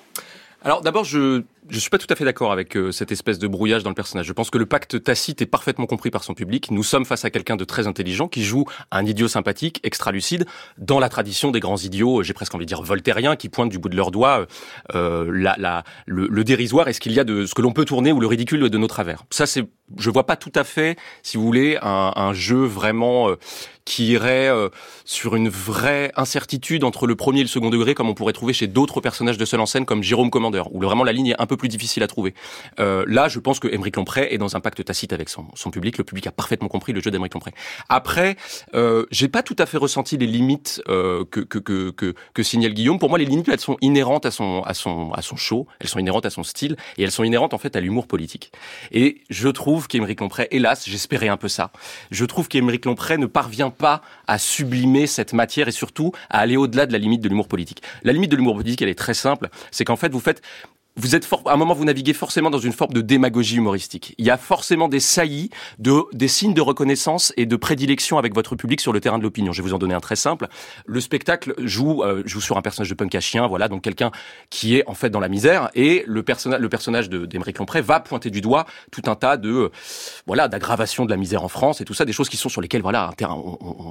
Alors 0.64 0.82
d'abord, 0.82 1.04
je 1.04 1.44
je 1.70 1.80
suis 1.80 1.90
pas 1.90 1.98
tout 1.98 2.08
à 2.10 2.16
fait 2.16 2.26
d'accord 2.26 2.52
avec 2.52 2.76
euh, 2.78 2.92
cette 2.92 3.12
espèce 3.12 3.40
de 3.40 3.48
brouillage 3.48 3.84
dans 3.84 3.90
le 3.90 3.96
personnage. 3.96 4.26
Je 4.26 4.34
pense 4.34 4.50
que 4.50 4.58
le 4.58 4.66
pacte 4.66 5.04
tacite 5.04 5.42
est 5.42 5.46
parfaitement 5.46 5.86
compris 5.86 6.12
par 6.12 6.24
son 6.24 6.34
public. 6.34 6.70
Nous 6.72 6.84
sommes 6.84 7.06
face 7.06 7.26
à 7.26 7.30
quelqu'un 7.30 7.56
de 7.56 7.64
très 7.64 7.88
intelligent 7.88 8.28
qui 8.28 8.44
joue 8.44 8.66
un 8.92 9.06
idiot 9.06 9.28
sympathique, 9.28 9.80
extra 9.84 10.12
lucide, 10.12 10.46
dans 10.78 11.00
la 11.00 11.10
tradition 11.10 11.52
des 11.52 11.60
grands 11.60 11.78
idiots, 11.78 12.24
j'ai 12.24 12.34
presque 12.34 12.54
envie 12.56 12.66
de 12.66 12.70
dire 12.70 12.82
voltairiens, 12.82 13.36
qui 13.36 13.50
pointent 13.50 13.70
du 13.70 13.80
bout 13.80 13.90
de 13.90 13.96
leurs 13.96 14.12
doigts 14.12 14.46
euh, 14.94 15.30
la, 15.34 15.56
la, 15.58 15.84
le, 16.06 16.28
le, 16.28 16.44
dérisoire 16.44 16.88
et 16.88 16.94
ce 16.94 17.00
qu'il 17.00 17.14
y 17.14 17.20
a 17.20 17.24
de 17.24 17.46
ce 17.46 17.54
que 17.54 17.62
l'on 17.62 17.72
peut 17.72 17.86
tourner 17.86 18.12
ou 18.12 18.20
le 18.20 18.28
ridicule 18.28 18.70
de 18.70 18.78
nos 18.78 18.88
travers. 18.88 19.24
Ça, 19.32 19.46
c'est, 19.46 19.68
je 19.98 20.10
vois 20.10 20.26
pas 20.26 20.36
tout 20.36 20.52
à 20.56 20.64
fait, 20.64 20.98
si 21.24 21.38
vous 21.38 21.44
voulez, 21.44 21.78
un, 21.82 22.14
un 22.16 22.34
jeu 22.34 22.66
vraiment 22.66 23.30
euh, 23.30 23.38
qui 23.86 24.08
irait 24.08 24.50
euh, 24.50 24.70
sur 25.06 25.36
une 25.36 25.48
vraie 25.48 26.12
incertitude 26.16 26.84
entre 26.84 27.06
le 27.08 27.16
premier 27.16 27.42
et 27.42 27.44
le 27.44 27.50
second 27.50 27.70
degré, 27.70 27.94
comme 27.94 28.10
on 28.10 28.16
pourrait 28.16 28.34
trouver 28.34 28.52
chez 28.54 28.68
d'autres 28.68 29.00
personnages 29.00 29.38
de 29.38 29.46
seul 29.46 29.60
en 29.60 29.68
scène, 29.68 29.86
comme 29.86 30.02
Jérôme 30.02 30.32
Commandeur, 30.32 30.74
où 30.74 30.82
vraiment 30.82 31.04
la 31.04 31.14
ligne 31.14 31.28
est 31.28 31.42
un 31.42 31.46
peu 31.46 31.56
plus 31.56 31.70
difficile 31.70 32.02
à 32.02 32.08
trouver. 32.08 32.34
Euh, 32.80 33.06
là, 33.08 33.28
je 33.28 33.40
pense 33.40 33.60
que 33.60 33.68
Émeric 33.68 33.96
Lompré 33.96 34.28
est 34.32 34.38
dans 34.40 34.56
un 34.56 34.60
pacte 34.60 34.84
tacite 34.84 35.14
avec 35.14 35.30
son, 35.30 35.46
son 35.54 35.70
public. 35.70 35.98
Le 35.98 36.04
public 36.04 36.26
a 36.28 36.32
parfaitement 36.32 36.68
compris 36.68 36.94
le 36.94 37.02
jeu 37.02 37.12
d'Émeric 37.12 37.34
Lompré. 37.36 37.52
Après, 37.88 38.38
euh, 38.74 39.06
j'ai 39.12 39.28
pas 39.28 39.44
tout 39.44 39.56
à 39.60 39.68
fait 39.68 39.78
ressenti 39.78 40.18
les 40.18 40.28
limites 40.28 40.82
euh, 40.90 41.24
que, 41.30 41.42
que, 41.42 41.60
que, 41.60 41.92
que, 41.92 42.16
que 42.34 42.44
signale 42.44 42.74
Guillaume. 42.74 42.98
Pour 42.98 43.10
moi, 43.10 43.20
les 43.20 43.26
limites, 43.26 43.50
elles 43.50 43.60
sont 43.60 43.78
inhérentes 43.82 44.26
à 44.26 44.32
son, 44.32 44.64
à 44.64 44.74
son, 44.74 45.12
à 45.12 45.22
son 45.22 45.36
show, 45.36 45.68
elles 45.80 45.90
sont 45.90 46.00
inhérentes 46.00 46.26
à 46.26 46.32
son 46.32 46.44
style, 46.44 46.76
et 46.98 47.04
elles 47.04 47.12
sont 47.12 47.24
inhérentes 47.24 47.54
en 47.54 47.60
fait 47.60 47.76
à 47.76 47.82
l'humour 47.82 48.08
politique. 48.08 48.52
Et 48.92 49.22
je 49.30 49.48
trouve 49.50 49.88
qu'Émeric 49.88 50.22
Lompré, 50.22 50.48
hélas, 50.50 50.86
j'espérais 50.88 51.28
un 51.28 51.38
peu 51.38 51.48
ça. 51.48 51.72
Je 52.10 52.26
trouve 52.26 52.48
qu'Émeric 52.48 52.86
Lompré 52.86 53.18
ne 53.18 53.28
parvient 53.28 53.70
pas 53.76 54.02
à 54.28 54.38
sublimer 54.38 55.08
cette 55.08 55.34
matière 55.34 55.68
et 55.68 55.72
surtout 55.72 56.12
à 56.30 56.40
aller 56.40 56.58
au-delà 56.58 56.86
de 56.86 56.94
la 56.94 56.98
limite 56.98 57.22
de 57.22 57.30
l'humour 57.30 57.48
politique. 57.48 57.82
La 58.04 58.14
limite 58.14 58.32
de 58.32 58.36
l'humour 58.36 58.56
politique, 58.56 58.82
elle 58.82 58.90
est 58.90 58.96
très 58.96 59.14
simple, 59.14 59.50
c'est 59.72 59.86
qu'en 59.86 59.96
fait, 59.96 60.12
vous 60.12 60.20
faites 60.20 60.42
vous 60.98 61.16
êtes 61.16 61.28
à 61.46 61.54
un 61.54 61.58
moment 61.58 61.74
vous 61.74 61.86
naviguez 61.86 62.14
forcément 62.14 62.50
dans 62.50 62.60
une 62.60 62.72
forme 62.72 62.94
de 62.94 63.02
démagogie 63.02 63.58
humoristique. 63.58 64.16
Il 64.18 64.26
y 64.26 64.30
a 64.30 64.38
forcément 64.38 64.88
des 64.88 65.00
saillies, 65.00 65.50
de, 65.80 66.04
des 66.14 66.28
signes 66.28 66.54
de 66.54 66.62
reconnaissance 66.62 67.34
et 67.38 67.46
de 67.46 67.56
prédilection 67.56 68.18
avec 68.18 68.34
votre 68.34 68.56
public 68.56 68.80
sur 68.82 68.94
le 68.94 69.02
terrain 69.02 69.18
de 69.18 69.24
l'opinion. 69.24 69.52
Je 69.52 69.62
vais 69.62 69.68
vous 69.68 69.74
en 69.74 69.80
donner 69.80 69.94
un 69.94 70.00
très 70.00 70.16
simple. 70.16 70.48
Le 70.86 71.02
spectacle 71.02 71.54
joue 71.60 72.04
euh, 72.04 72.24
joue 72.26 72.42
sur 72.42 72.58
un 72.58 72.62
personnage 72.62 72.90
de 72.90 72.96
punk 72.96 73.14
à 73.16 73.20
chien, 73.20 73.48
voilà, 73.48 73.68
donc 73.68 73.82
quelqu'un 73.82 74.12
qui 74.50 74.76
est 74.76 74.84
en 74.88 74.94
fait 74.94 75.10
dans 75.10 75.20
la 75.20 75.30
misère 75.30 75.70
et 75.76 76.04
le 76.08 76.24
personnage 76.24 76.60
le 76.60 76.70
personnage 76.70 77.10
d'Émeric 77.10 77.58
va 77.82 78.00
pointer 78.00 78.30
du 78.30 78.42
doigt 78.42 78.66
tout 78.92 79.02
un 79.08 79.16
tas 79.16 79.38
de 79.38 79.50
euh, 79.50 79.72
voilà 80.26 80.48
d'aggravation 80.48 81.06
de 81.06 81.10
la 81.10 81.18
misère 81.18 81.44
en 81.44 81.48
France 81.48 81.82
et 81.82 81.86
tout 81.86 81.94
ça, 81.94 82.06
des 82.06 82.14
choses 82.14 82.30
qui 82.30 82.38
sont 82.38 82.50
sur 82.50 82.62
lesquelles 82.62 82.82
voilà 82.82 83.08
un 83.08 83.12
terrain, 83.12 83.42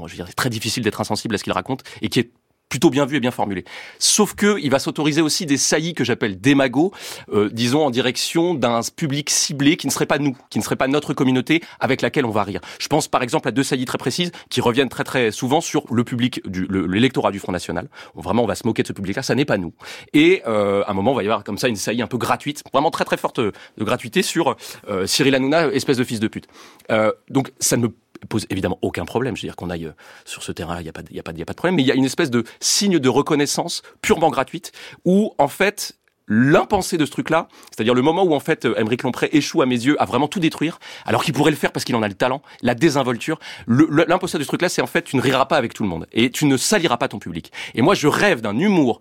je 0.07 0.11
veux 0.11 0.17
dire, 0.17 0.27
c'est 0.29 0.35
très 0.35 0.51
difficile 0.51 0.83
d'être 0.83 1.01
insensible 1.01 1.35
à 1.35 1.39
ce 1.39 1.45
qu'il 1.45 1.53
raconte 1.53 1.83
et 2.03 2.09
qui 2.09 2.21
est 2.21 2.31
plutôt 2.75 2.91
bien 2.91 3.07
vu 3.07 3.19
et 3.19 3.21
bien 3.21 3.31
formulé. 3.31 3.65
Sauf 4.01 4.35
que 4.35 4.59
il 4.61 4.69
va 4.69 4.81
s'autoriser 4.81 5.23
aussi 5.23 5.47
des 5.47 5.59
saillies 5.59 5.95
que 5.95 6.03
j'appelle 6.03 6.41
démagos, 6.41 6.91
euh, 7.33 7.49
disons 7.53 7.87
en 7.87 7.91
direction 7.91 8.53
d'un 8.53 8.81
public 8.97 9.31
ciblé 9.31 9.77
qui 9.77 9.87
ne 9.87 9.93
serait 9.93 10.07
pas 10.07 10.19
nous, 10.19 10.37
qui 10.51 10.59
ne 10.59 10.65
serait 10.65 10.75
pas 10.75 10.89
notre 10.89 11.15
communauté 11.15 11.63
avec 11.79 12.03
laquelle 12.03 12.25
on 12.25 12.33
va 12.33 12.43
rire. 12.43 12.61
Je 12.81 12.89
pense 12.89 13.07
par 13.07 13.23
exemple 13.23 13.47
à 13.47 13.53
deux 13.53 13.63
saillies 13.63 13.85
très 13.85 13.97
précises 13.97 14.33
qui 14.51 14.61
reviennent 14.61 14.89
très 14.89 15.05
très 15.05 15.31
souvent 15.31 15.61
sur 15.61 15.85
le 15.89 16.03
public 16.03 16.43
du 16.51 16.67
l'électorat 16.69 17.31
du 17.31 17.39
Front 17.39 17.53
National. 17.53 17.87
vraiment 18.17 18.43
on 18.43 18.49
va 18.49 18.57
se 18.57 18.67
moquer 18.67 18.83
de 18.83 18.89
ce 18.89 18.93
public-là, 18.93 19.23
ça 19.23 19.37
n'est 19.37 19.45
pas 19.45 19.57
nous. 19.57 19.73
Et 20.13 20.43
euh, 20.49 20.83
à 20.83 20.91
un 20.91 20.95
moment 20.95 21.13
on 21.13 21.15
va 21.15 21.23
y 21.23 21.27
avoir 21.27 21.45
comme 21.45 21.59
ça 21.59 21.69
une 21.69 21.77
saillie 21.77 22.03
un 22.03 22.09
peu 22.09 22.19
gratuite, 22.19 22.65
vraiment 22.73 22.91
très 22.91 23.05
très 23.05 23.19
forte 23.19 23.39
de 23.39 23.53
gratuité 23.79 24.23
sur 24.23 24.57
euh, 24.89 25.07
Cyril 25.07 25.37
Hanouna, 25.37 25.69
espèce 25.69 25.99
de 25.99 26.03
fils 26.03 26.19
de 26.19 26.27
pute. 26.27 26.49
Euh, 26.91 27.13
donc 27.31 27.53
ça 27.61 27.77
ne 27.77 27.87
pose 28.29 28.47
évidemment 28.51 28.79
aucun 28.83 29.05
problème. 29.05 29.37
Je 29.37 29.43
veux 29.43 29.49
dire 29.49 29.57
qu'on 29.57 29.71
aille 29.71 29.87
euh, 29.87 29.93
sur 30.25 30.43
ce 30.43 30.53
terrain, 30.53 30.79
il 30.81 30.85
n'y 30.85 30.89
a 30.89 30.93
pas, 30.93 31.03
il 31.11 31.17
y 31.17 31.21
a 31.21 31.23
pas, 31.23 31.33
y 31.33 31.43
a 31.43 31.45
pas 31.45 31.53
de 31.53 31.57
problème. 31.57 31.77
Mais 31.77 31.83
il 31.83 31.87
y 31.87 31.93
a 31.93 31.95
une 31.95 32.05
espèce 32.05 32.31
de 32.31 32.45
signe 32.61 32.99
de 32.99 33.09
reconnaissance 33.09 33.83
purement 34.03 34.31
gratuite 34.31 34.73
où 35.05 35.33
en 35.39 35.49
fait 35.49 35.99
l'impensé 36.27 36.97
de 36.97 37.05
ce 37.05 37.11
truc-là, 37.11 37.49
c'est-à-dire 37.71 37.95
le 37.95 38.03
moment 38.03 38.25
où 38.25 38.35
en 38.35 38.41
fait 38.41 38.65
Émeric 38.65 39.03
Lompré 39.03 39.29
échoue 39.33 39.63
à 39.63 39.67
mes 39.67 39.75
yeux 39.75 40.01
à 40.01 40.07
vraiment 40.07 40.29
tout 40.29 40.41
détruire, 40.41 40.79
alors 41.05 41.23
qu'il 41.23 41.35
pourrait 41.35 41.51
le 41.51 41.57
faire 41.57 41.73
parce 41.73 41.85
qu'il 41.85 41.95
en 41.97 42.03
a 42.03 42.09
le 42.09 42.15
talent, 42.15 42.43
la 42.63 42.75
désinvolture. 42.75 43.39
L'impensé 43.67 44.39
de 44.39 44.43
ce 44.43 44.49
truc-là, 44.49 44.69
c'est 44.69 44.83
en 44.83 44.87
fait 44.87 45.03
tu 45.03 45.17
ne 45.17 45.21
riras 45.21 45.47
pas 45.47 45.57
avec 45.57 45.75
tout 45.75 45.83
le 45.83 45.89
monde 45.89 46.07
et 46.13 46.31
tu 46.31 46.47
ne 46.47 46.57
saliras 46.57 46.97
pas 46.97 47.09
ton 47.09 47.19
public. 47.19 47.53
Et 47.75 47.83
moi, 47.83 47.95
je 47.95 48.09
rêve 48.09 48.41
d'un 48.41 48.59
humour 48.59 49.01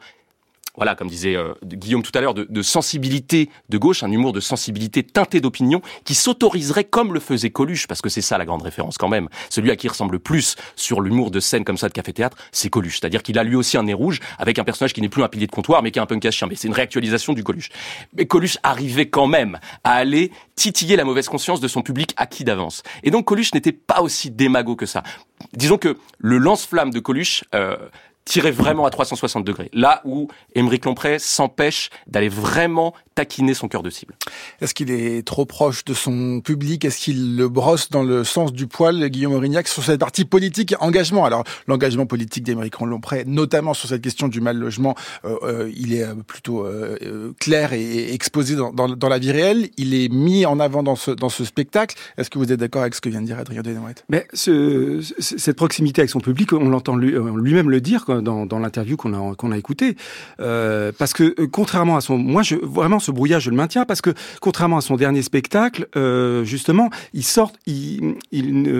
voilà, 0.75 0.95
comme 0.95 1.07
disait 1.07 1.35
euh, 1.35 1.53
Guillaume 1.63 2.01
tout 2.01 2.11
à 2.15 2.21
l'heure, 2.21 2.33
de, 2.33 2.47
de, 2.49 2.61
sensibilité 2.61 3.49
de 3.69 3.77
gauche, 3.77 4.03
un 4.03 4.11
humour 4.11 4.33
de 4.33 4.39
sensibilité 4.39 5.03
teintée 5.03 5.39
d'opinion, 5.39 5.81
qui 6.03 6.15
s'autoriserait 6.15 6.85
comme 6.85 7.13
le 7.13 7.19
faisait 7.19 7.51
Coluche, 7.51 7.87
parce 7.87 8.01
que 8.01 8.09
c'est 8.09 8.21
ça 8.21 8.37
la 8.37 8.45
grande 8.45 8.63
référence 8.63 8.97
quand 8.97 9.07
même. 9.07 9.29
Celui 9.49 9.69
à 9.69 9.75
qui 9.75 9.87
ressemble 9.87 10.19
plus 10.19 10.55
sur 10.75 11.01
l'humour 11.01 11.29
de 11.29 11.39
scène 11.39 11.63
comme 11.63 11.77
ça 11.77 11.89
de 11.89 11.93
café-théâtre, 11.93 12.37
c'est 12.51 12.69
Coluche. 12.69 12.99
C'est-à-dire 12.99 13.21
qu'il 13.21 13.37
a 13.37 13.43
lui 13.43 13.55
aussi 13.55 13.77
un 13.77 13.83
nez 13.83 13.93
rouge, 13.93 14.19
avec 14.39 14.57
un 14.57 14.63
personnage 14.63 14.93
qui 14.93 15.01
n'est 15.01 15.09
plus 15.09 15.23
un 15.23 15.27
pilier 15.27 15.47
de 15.47 15.51
comptoir, 15.51 15.83
mais 15.83 15.91
qui 15.91 15.99
est 15.99 16.01
un 16.01 16.07
punk 16.07 16.27
chien. 16.31 16.47
Mais 16.47 16.55
c'est 16.55 16.67
une 16.67 16.73
réactualisation 16.73 17.33
du 17.33 17.43
Coluche. 17.43 17.69
Mais 18.17 18.25
Coluche 18.25 18.57
arrivait 18.63 19.09
quand 19.09 19.27
même 19.27 19.59
à 19.83 19.93
aller 19.93 20.31
titiller 20.55 20.95
la 20.95 21.03
mauvaise 21.03 21.27
conscience 21.29 21.59
de 21.59 21.67
son 21.67 21.83
public 21.83 22.13
acquis 22.17 22.43
d'avance. 22.43 22.81
Et 23.03 23.11
donc 23.11 23.25
Coluche 23.25 23.53
n'était 23.53 23.71
pas 23.71 24.01
aussi 24.01 24.31
démago 24.31 24.75
que 24.75 24.85
ça. 24.85 25.03
Disons 25.53 25.77
que 25.77 25.97
le 26.17 26.37
lance-flamme 26.39 26.91
de 26.91 26.99
Coluche... 26.99 27.43
Euh, 27.53 27.77
tirer 28.25 28.51
vraiment 28.51 28.85
à 28.85 28.89
360 28.89 29.43
degrés. 29.43 29.69
Là 29.73 30.01
où 30.05 30.27
Émeric 30.55 30.85
Lompré 30.85 31.19
s'empêche 31.19 31.89
d'aller 32.07 32.29
vraiment 32.29 32.93
taquiner 33.15 33.53
son 33.53 33.67
cœur 33.67 33.83
de 33.83 33.89
cible. 33.89 34.15
Est-ce 34.61 34.73
qu'il 34.73 34.89
est 34.89 35.25
trop 35.25 35.45
proche 35.45 35.85
de 35.85 35.93
son 35.93 36.41
public? 36.41 36.83
Est-ce 36.85 36.97
qu'il 36.97 37.37
le 37.37 37.47
brosse 37.47 37.89
dans 37.89 38.03
le 38.03 38.23
sens 38.23 38.51
du 38.51 38.67
poil, 38.67 39.07
Guillaume 39.09 39.33
Aurignac, 39.33 39.67
sur 39.67 39.83
cette 39.83 39.99
partie 39.99 40.25
politique 40.25 40.73
engagement? 40.79 41.25
Alors, 41.25 41.43
l'engagement 41.67 42.05
politique 42.05 42.43
d'Émeric 42.43 42.79
Lompré, 42.79 43.23
notamment 43.25 43.73
sur 43.73 43.89
cette 43.89 44.01
question 44.01 44.27
du 44.27 44.41
mal 44.41 44.57
logement, 44.57 44.95
euh, 45.25 45.37
euh, 45.43 45.71
il 45.75 45.93
est 45.93 46.05
plutôt 46.25 46.65
euh, 46.65 47.33
clair 47.39 47.73
et, 47.73 48.13
exposé 48.13 48.55
dans, 48.55 48.73
dans, 48.73 48.87
dans, 48.89 49.09
la 49.09 49.19
vie 49.19 49.31
réelle. 49.31 49.69
Il 49.77 49.93
est 49.93 50.09
mis 50.09 50.45
en 50.45 50.59
avant 50.59 50.81
dans 50.81 50.95
ce, 50.95 51.11
dans 51.11 51.29
ce 51.29 51.45
spectacle. 51.45 51.95
Est-ce 52.17 52.29
que 52.29 52.39
vous 52.39 52.51
êtes 52.51 52.59
d'accord 52.59 52.81
avec 52.81 52.95
ce 52.95 53.01
que 53.01 53.09
vient 53.09 53.21
de 53.21 53.27
dire 53.27 53.37
Adrien 53.37 53.61
Denouette? 53.61 54.05
Mais 54.09 54.25
ce, 54.33 55.01
cette 55.19 55.55
proximité 55.55 56.01
avec 56.01 56.09
son 56.09 56.19
public, 56.19 56.51
on 56.53 56.69
l'entend 56.69 56.95
lui-même 56.95 57.69
le 57.69 57.81
dire 57.81 58.05
dans, 58.21 58.45
dans 58.45 58.59
l'interview 58.59 58.97
qu'on 58.97 59.13
a, 59.13 59.35
qu'on 59.35 59.51
a 59.51 59.57
écouté. 59.57 59.95
parce 60.37 61.13
que, 61.13 61.45
contrairement 61.45 61.97
à 61.97 62.01
son... 62.01 62.17
Moi, 62.17 62.43
je, 62.43 62.55
vraiment, 62.55 62.99
ce 62.99 63.11
brouillage, 63.11 63.43
je 63.43 63.49
le 63.49 63.55
maintiens 63.55 63.85
parce 63.85 64.01
que 64.01 64.13
contrairement 64.41 64.77
à 64.77 64.81
son 64.81 64.95
dernier 64.95 65.21
spectacle, 65.21 65.87
euh, 65.95 66.43
justement, 66.43 66.89
il 67.13 67.23
sort, 67.23 67.51
il, 67.65 68.15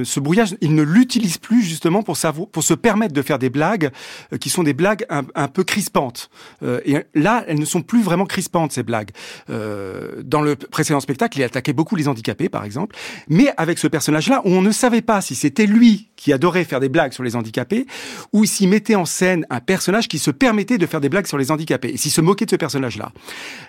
ce 0.04 0.20
brouillage, 0.20 0.56
il 0.62 0.76
ne 0.76 0.84
l'utilise 0.84 1.38
plus 1.38 1.64
justement 1.64 2.04
pour 2.04 2.18
savoir, 2.18 2.48
pour 2.48 2.64
se 2.64 2.74
permettre 2.74 3.14
de 3.14 3.22
faire 3.22 3.40
des 3.40 3.50
blagues 3.50 3.92
euh, 4.32 4.38
qui 4.38 4.50
sont 4.50 4.64
des 4.64 4.74
blagues 4.74 5.06
un, 5.10 5.48
peu 5.48 5.64
crispantes. 5.64 6.30
Euh, 6.64 6.80
et 6.86 6.98
là, 7.14 7.44
elles 7.48 7.60
ne 7.60 7.66
sont 7.66 7.82
plus 7.82 8.02
vraiment 8.02 8.26
crispantes 8.26 8.72
ces 8.72 8.84
blagues. 8.84 9.12
Euh, 9.50 10.22
dans 10.24 10.42
le 10.42 10.56
précédent 10.56 11.00
spectacle, 11.00 11.38
il 11.38 11.44
attaquait 11.44 11.74
beaucoup 11.74 11.96
les 11.96 12.08
handicapés, 12.08 12.50
par 12.50 12.64
exemple, 12.66 12.96
mais 13.28 13.54
avec 13.58 13.78
ce 13.80 13.88
personnage-là, 13.88 14.42
on 14.46 14.62
ne 14.62 14.72
savait 14.72 15.02
pas 15.02 15.22
si 15.22 15.36
c'était 15.36 15.66
lui 15.66 16.10
qui 16.16 16.32
adorait 16.32 16.64
faire 16.64 16.80
des 16.80 16.90
blagues 16.90 17.12
sur 17.12 17.24
les 17.24 17.36
handicapés, 17.36 17.86
ou 18.32 18.46
s'il 18.46 18.70
mettait 18.70 18.96
en 18.96 19.06
scène 19.06 19.23
un 19.24 19.60
personnage 19.60 20.08
qui 20.08 20.20
se 20.20 20.32
permettait 20.32 20.78
de 20.78 20.86
faire 20.86 21.02
des 21.02 21.10
blagues 21.10 21.28
sur 21.28 21.38
les 21.38 21.52
handicapés, 21.52 21.92
et 21.94 21.98
s'il 21.98 22.12
se 22.12 22.22
moquait 22.22 22.46
de 22.46 22.52
ce 22.52 22.56
personnage-là. 22.56 23.12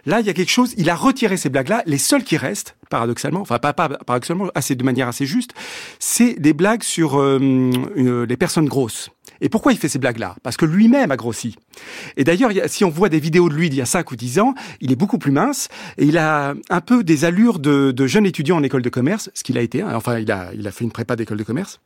Là, 0.06 0.20
il 0.20 0.26
y 0.26 0.30
a 0.30 0.32
quelque 0.32 0.50
chose, 0.50 0.74
il 0.76 0.90
a 0.90 0.94
retiré 0.94 1.36
ces 1.36 1.48
blagues-là. 1.48 1.82
Les 1.86 1.98
seules 1.98 2.24
qui 2.24 2.36
restent, 2.36 2.76
paradoxalement, 2.90 3.40
enfin 3.40 3.58
pas, 3.58 3.72
pas 3.72 3.88
paradoxalement, 3.88 4.48
assez 4.54 4.74
de 4.74 4.84
manière 4.84 5.08
assez 5.08 5.26
juste, 5.26 5.52
c'est 5.98 6.34
des 6.34 6.52
blagues 6.52 6.82
sur 6.82 7.20
euh, 7.20 8.26
les 8.28 8.36
personnes 8.36 8.66
grosses. 8.66 9.10
Et 9.40 9.48
pourquoi 9.48 9.72
il 9.72 9.78
fait 9.78 9.88
ces 9.88 9.98
blagues-là? 9.98 10.36
Parce 10.42 10.56
que 10.56 10.64
lui-même 10.64 11.10
a 11.10 11.16
grossi. 11.16 11.56
Et 12.16 12.24
d'ailleurs, 12.24 12.50
si 12.66 12.84
on 12.84 12.90
voit 12.90 13.08
des 13.08 13.20
vidéos 13.20 13.48
de 13.48 13.54
lui 13.54 13.68
d'il 13.68 13.78
y 13.78 13.82
a 13.82 13.86
5 13.86 14.10
ou 14.10 14.16
10 14.16 14.38
ans, 14.38 14.54
il 14.80 14.92
est 14.92 14.96
beaucoup 14.96 15.18
plus 15.18 15.32
mince 15.32 15.68
et 15.98 16.04
il 16.04 16.18
a 16.18 16.54
un 16.70 16.80
peu 16.80 17.02
des 17.02 17.24
allures 17.24 17.58
de, 17.58 18.06
jeune 18.06 18.26
étudiant 18.26 18.56
en 18.56 18.62
école 18.62 18.82
de 18.82 18.90
commerce, 18.90 19.30
ce 19.34 19.42
qu'il 19.42 19.58
a 19.58 19.62
été. 19.62 19.82
Hein. 19.82 19.92
Enfin, 19.94 20.18
il 20.18 20.30
a 20.30 20.70
fait 20.70 20.84
une 20.84 20.92
prépa 20.92 21.16
d'école 21.16 21.38
de 21.38 21.42
commerce. 21.42 21.80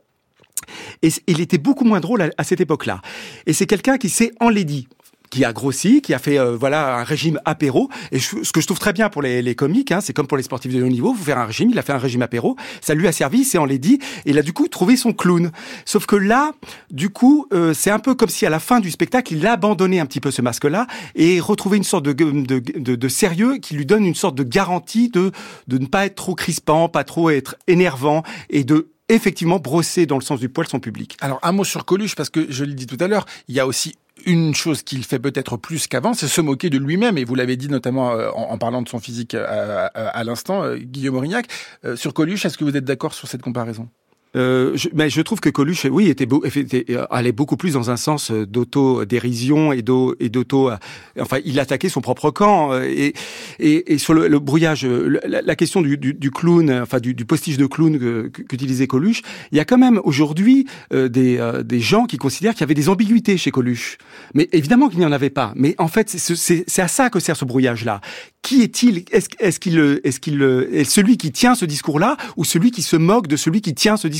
Et 1.02 1.10
il 1.26 1.40
était 1.40 1.58
beaucoup 1.58 1.84
moins 1.84 2.00
drôle 2.00 2.30
à, 2.36 2.44
cette 2.44 2.60
époque-là. 2.60 3.00
Et 3.46 3.52
c'est 3.52 3.66
quelqu'un 3.66 3.98
qui 3.98 4.08
s'est 4.08 4.32
enlaidi 4.40 4.88
qui 5.30 5.44
a 5.44 5.52
grossi, 5.52 6.00
qui 6.00 6.14
a 6.14 6.18
fait 6.18 6.38
euh, 6.38 6.56
voilà 6.56 6.96
un 6.96 7.04
régime 7.04 7.40
apéro. 7.44 7.88
Et 8.12 8.18
ce 8.18 8.52
que 8.52 8.60
je 8.60 8.66
trouve 8.66 8.78
très 8.78 8.92
bien 8.92 9.08
pour 9.08 9.22
les, 9.22 9.54
comiques, 9.54 9.92
hein, 9.92 10.00
c'est 10.00 10.12
comme 10.12 10.26
pour 10.26 10.36
les 10.36 10.42
sportifs 10.42 10.72
de 10.72 10.82
haut 10.82 10.88
niveau, 10.88 11.12
vous 11.12 11.24
faire 11.24 11.38
un 11.38 11.44
régime. 11.44 11.70
Il 11.70 11.78
a 11.78 11.82
fait 11.82 11.92
un 11.92 11.98
régime 11.98 12.22
apéro, 12.22 12.56
ça 12.80 12.94
lui 12.94 13.06
a 13.06 13.12
servi, 13.12 13.44
c'est 13.44 13.58
en 13.58 13.64
l'a 13.64 13.78
dit, 13.78 13.98
et 14.24 14.30
il 14.30 14.38
a 14.38 14.42
du 14.42 14.52
coup 14.52 14.68
trouvé 14.68 14.96
son 14.96 15.12
clown. 15.12 15.50
Sauf 15.84 16.06
que 16.06 16.16
là, 16.16 16.52
du 16.90 17.10
coup, 17.10 17.46
euh, 17.52 17.74
c'est 17.74 17.90
un 17.90 17.98
peu 17.98 18.14
comme 18.14 18.28
si 18.28 18.46
à 18.46 18.50
la 18.50 18.60
fin 18.60 18.80
du 18.80 18.90
spectacle, 18.90 19.34
il 19.34 19.46
a 19.46 19.52
abandonné 19.52 20.00
un 20.00 20.06
petit 20.06 20.20
peu 20.20 20.30
ce 20.30 20.42
masque-là 20.42 20.86
et 21.14 21.40
retrouvé 21.40 21.76
une 21.76 21.84
sorte 21.84 22.04
de, 22.04 22.12
de, 22.12 23.08
sérieux 23.08 23.58
qui 23.58 23.74
lui 23.74 23.86
donne 23.86 24.04
une 24.04 24.14
sorte 24.14 24.34
de 24.34 24.42
garantie 24.42 25.08
de 25.08 25.32
de 25.66 25.78
ne 25.78 25.86
pas 25.86 26.06
être 26.06 26.14
trop 26.14 26.34
crispant, 26.34 26.88
pas 26.88 27.04
trop 27.04 27.30
être 27.30 27.56
énervant 27.66 28.22
et 28.50 28.64
de 28.64 28.88
effectivement 29.08 29.58
brosser 29.58 30.06
dans 30.06 30.16
le 30.16 30.22
sens 30.22 30.40
du 30.40 30.48
poil 30.48 30.66
son 30.68 30.80
public. 30.80 31.16
Alors 31.20 31.38
un 31.42 31.52
mot 31.52 31.64
sur 31.64 31.84
Coluche 31.84 32.14
parce 32.14 32.30
que 32.30 32.46
je 32.50 32.64
l'ai 32.64 32.74
dit 32.74 32.86
tout 32.86 32.98
à 33.00 33.08
l'heure, 33.08 33.26
il 33.48 33.54
y 33.54 33.60
a 33.60 33.66
aussi 33.66 33.94
une 34.26 34.54
chose 34.54 34.82
qu'il 34.82 35.04
fait 35.04 35.18
peut-être 35.18 35.56
plus 35.56 35.86
qu'avant, 35.86 36.14
c'est 36.14 36.28
se 36.28 36.40
moquer 36.40 36.70
de 36.70 36.78
lui-même. 36.78 37.18
Et 37.18 37.24
vous 37.24 37.34
l'avez 37.34 37.56
dit 37.56 37.68
notamment 37.68 38.12
euh, 38.12 38.30
en, 38.30 38.58
parlant 38.58 38.82
de 38.82 38.88
son 38.88 38.98
physique 38.98 39.34
euh, 39.34 39.88
à, 39.94 40.24
l'instant, 40.24 40.64
euh, 40.64 40.76
Guillaume 40.76 41.16
Aurignac. 41.16 41.46
sur 41.94 42.14
Coluche, 42.14 42.44
est-ce 42.44 42.58
que 42.58 42.64
vous 42.64 42.76
êtes 42.76 42.84
d'accord 42.84 43.14
sur 43.14 43.28
cette 43.28 43.42
comparaison? 43.42 43.88
Euh, 44.36 44.76
je, 44.76 44.88
mais 44.94 45.08
je 45.08 45.20
trouve 45.22 45.40
que 45.40 45.48
Coluche, 45.48 45.86
oui, 45.90 46.08
était, 46.08 46.28
était 46.44 46.84
euh, 46.90 47.06
allait 47.10 47.32
beaucoup 47.32 47.56
plus 47.56 47.72
dans 47.72 47.90
un 47.90 47.96
sens 47.96 48.30
euh, 48.30 48.46
d'auto-dérision 48.46 49.72
et 49.72 49.82
d'auto. 49.82 50.70
Enfin, 51.18 51.38
il 51.44 51.58
attaquait 51.60 51.88
son 51.88 52.00
propre 52.00 52.30
camp. 52.30 52.78
Et, 52.80 53.14
et, 53.58 53.94
et 53.94 53.98
sur 53.98 54.14
le, 54.14 54.28
le 54.28 54.38
brouillage, 54.38 54.84
la, 54.84 55.42
la, 55.42 55.56
question 55.56 55.80
du, 55.80 55.96
du, 55.96 56.14
du, 56.14 56.30
clown, 56.30 56.70
enfin 56.70 57.00
du, 57.00 57.14
du 57.14 57.24
postiche 57.24 57.56
de 57.56 57.66
clown 57.66 58.30
qu'utilisait 58.30 58.86
Coluche, 58.86 59.22
il 59.50 59.58
y 59.58 59.60
a 59.60 59.64
quand 59.64 59.78
même 59.78 60.00
aujourd'hui 60.04 60.66
des, 60.92 61.60
des 61.64 61.80
gens 61.80 62.04
qui 62.04 62.16
considèrent 62.16 62.52
qu'il 62.52 62.60
y 62.60 62.64
avait 62.64 62.74
des 62.74 62.88
ambiguïtés 62.88 63.36
chez 63.36 63.50
Coluche. 63.50 63.98
Mais 64.34 64.48
évidemment 64.52 64.88
qu'il 64.88 64.98
n'y 64.98 65.06
en 65.06 65.12
avait 65.12 65.30
pas. 65.30 65.52
Mais 65.56 65.74
en 65.78 65.88
fait, 65.88 66.08
c'est 66.10 66.82
à 66.82 66.88
ça 66.88 67.10
que 67.10 67.20
sert 67.20 67.36
ce 67.36 67.44
brouillage-là. 67.44 68.00
Qui 68.42 68.62
est-il? 68.62 69.04
Est-ce 69.10 69.28
est 69.40 69.58
qu'il 69.58 69.78
est, 69.78 70.20
qu'il 70.20 70.42
est 70.42 70.84
celui 70.84 71.16
qui 71.16 71.32
tient 71.32 71.54
ce 71.54 71.64
discours-là 71.64 72.16
ou 72.36 72.44
celui 72.44 72.70
qui 72.70 72.82
se 72.82 72.96
moque 72.96 73.26
de 73.26 73.36
celui 73.36 73.60
qui 73.60 73.74
tient 73.74 73.96
ce 73.96 74.06
discours 74.08 74.17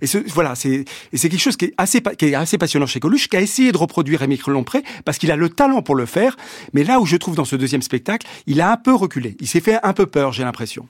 Et 0.00 0.06
ce, 0.06 0.18
voilà, 0.28 0.54
c'est 0.54 0.84
quelque 1.12 1.38
chose 1.38 1.56
qui 1.56 1.66
est 1.66 1.74
assez 2.34 2.58
passionnant 2.58 2.86
chez 2.86 3.00
Coluche, 3.00 3.28
qui 3.28 3.36
a 3.36 3.40
essayé 3.40 3.72
de 3.72 3.78
reproduire 3.78 4.20
Rémi 4.20 4.40
Lompré 4.46 4.82
parce 5.04 5.18
qu'il 5.18 5.30
a 5.30 5.36
le 5.36 5.48
talent 5.48 5.82
pour 5.82 5.94
le 5.94 6.06
faire. 6.06 6.36
Mais 6.72 6.84
là 6.84 7.00
où 7.00 7.06
je 7.06 7.16
trouve 7.16 7.34
dans 7.34 7.44
ce 7.44 7.56
deuxième 7.56 7.82
spectacle, 7.82 8.26
il 8.46 8.60
a 8.60 8.70
un 8.70 8.76
peu 8.76 8.94
reculé. 8.94 9.36
Il 9.40 9.48
s'est 9.48 9.60
fait 9.60 9.78
un 9.82 9.92
peu 9.92 10.06
peur, 10.06 10.32
j'ai 10.32 10.44
l'impression. 10.44 10.88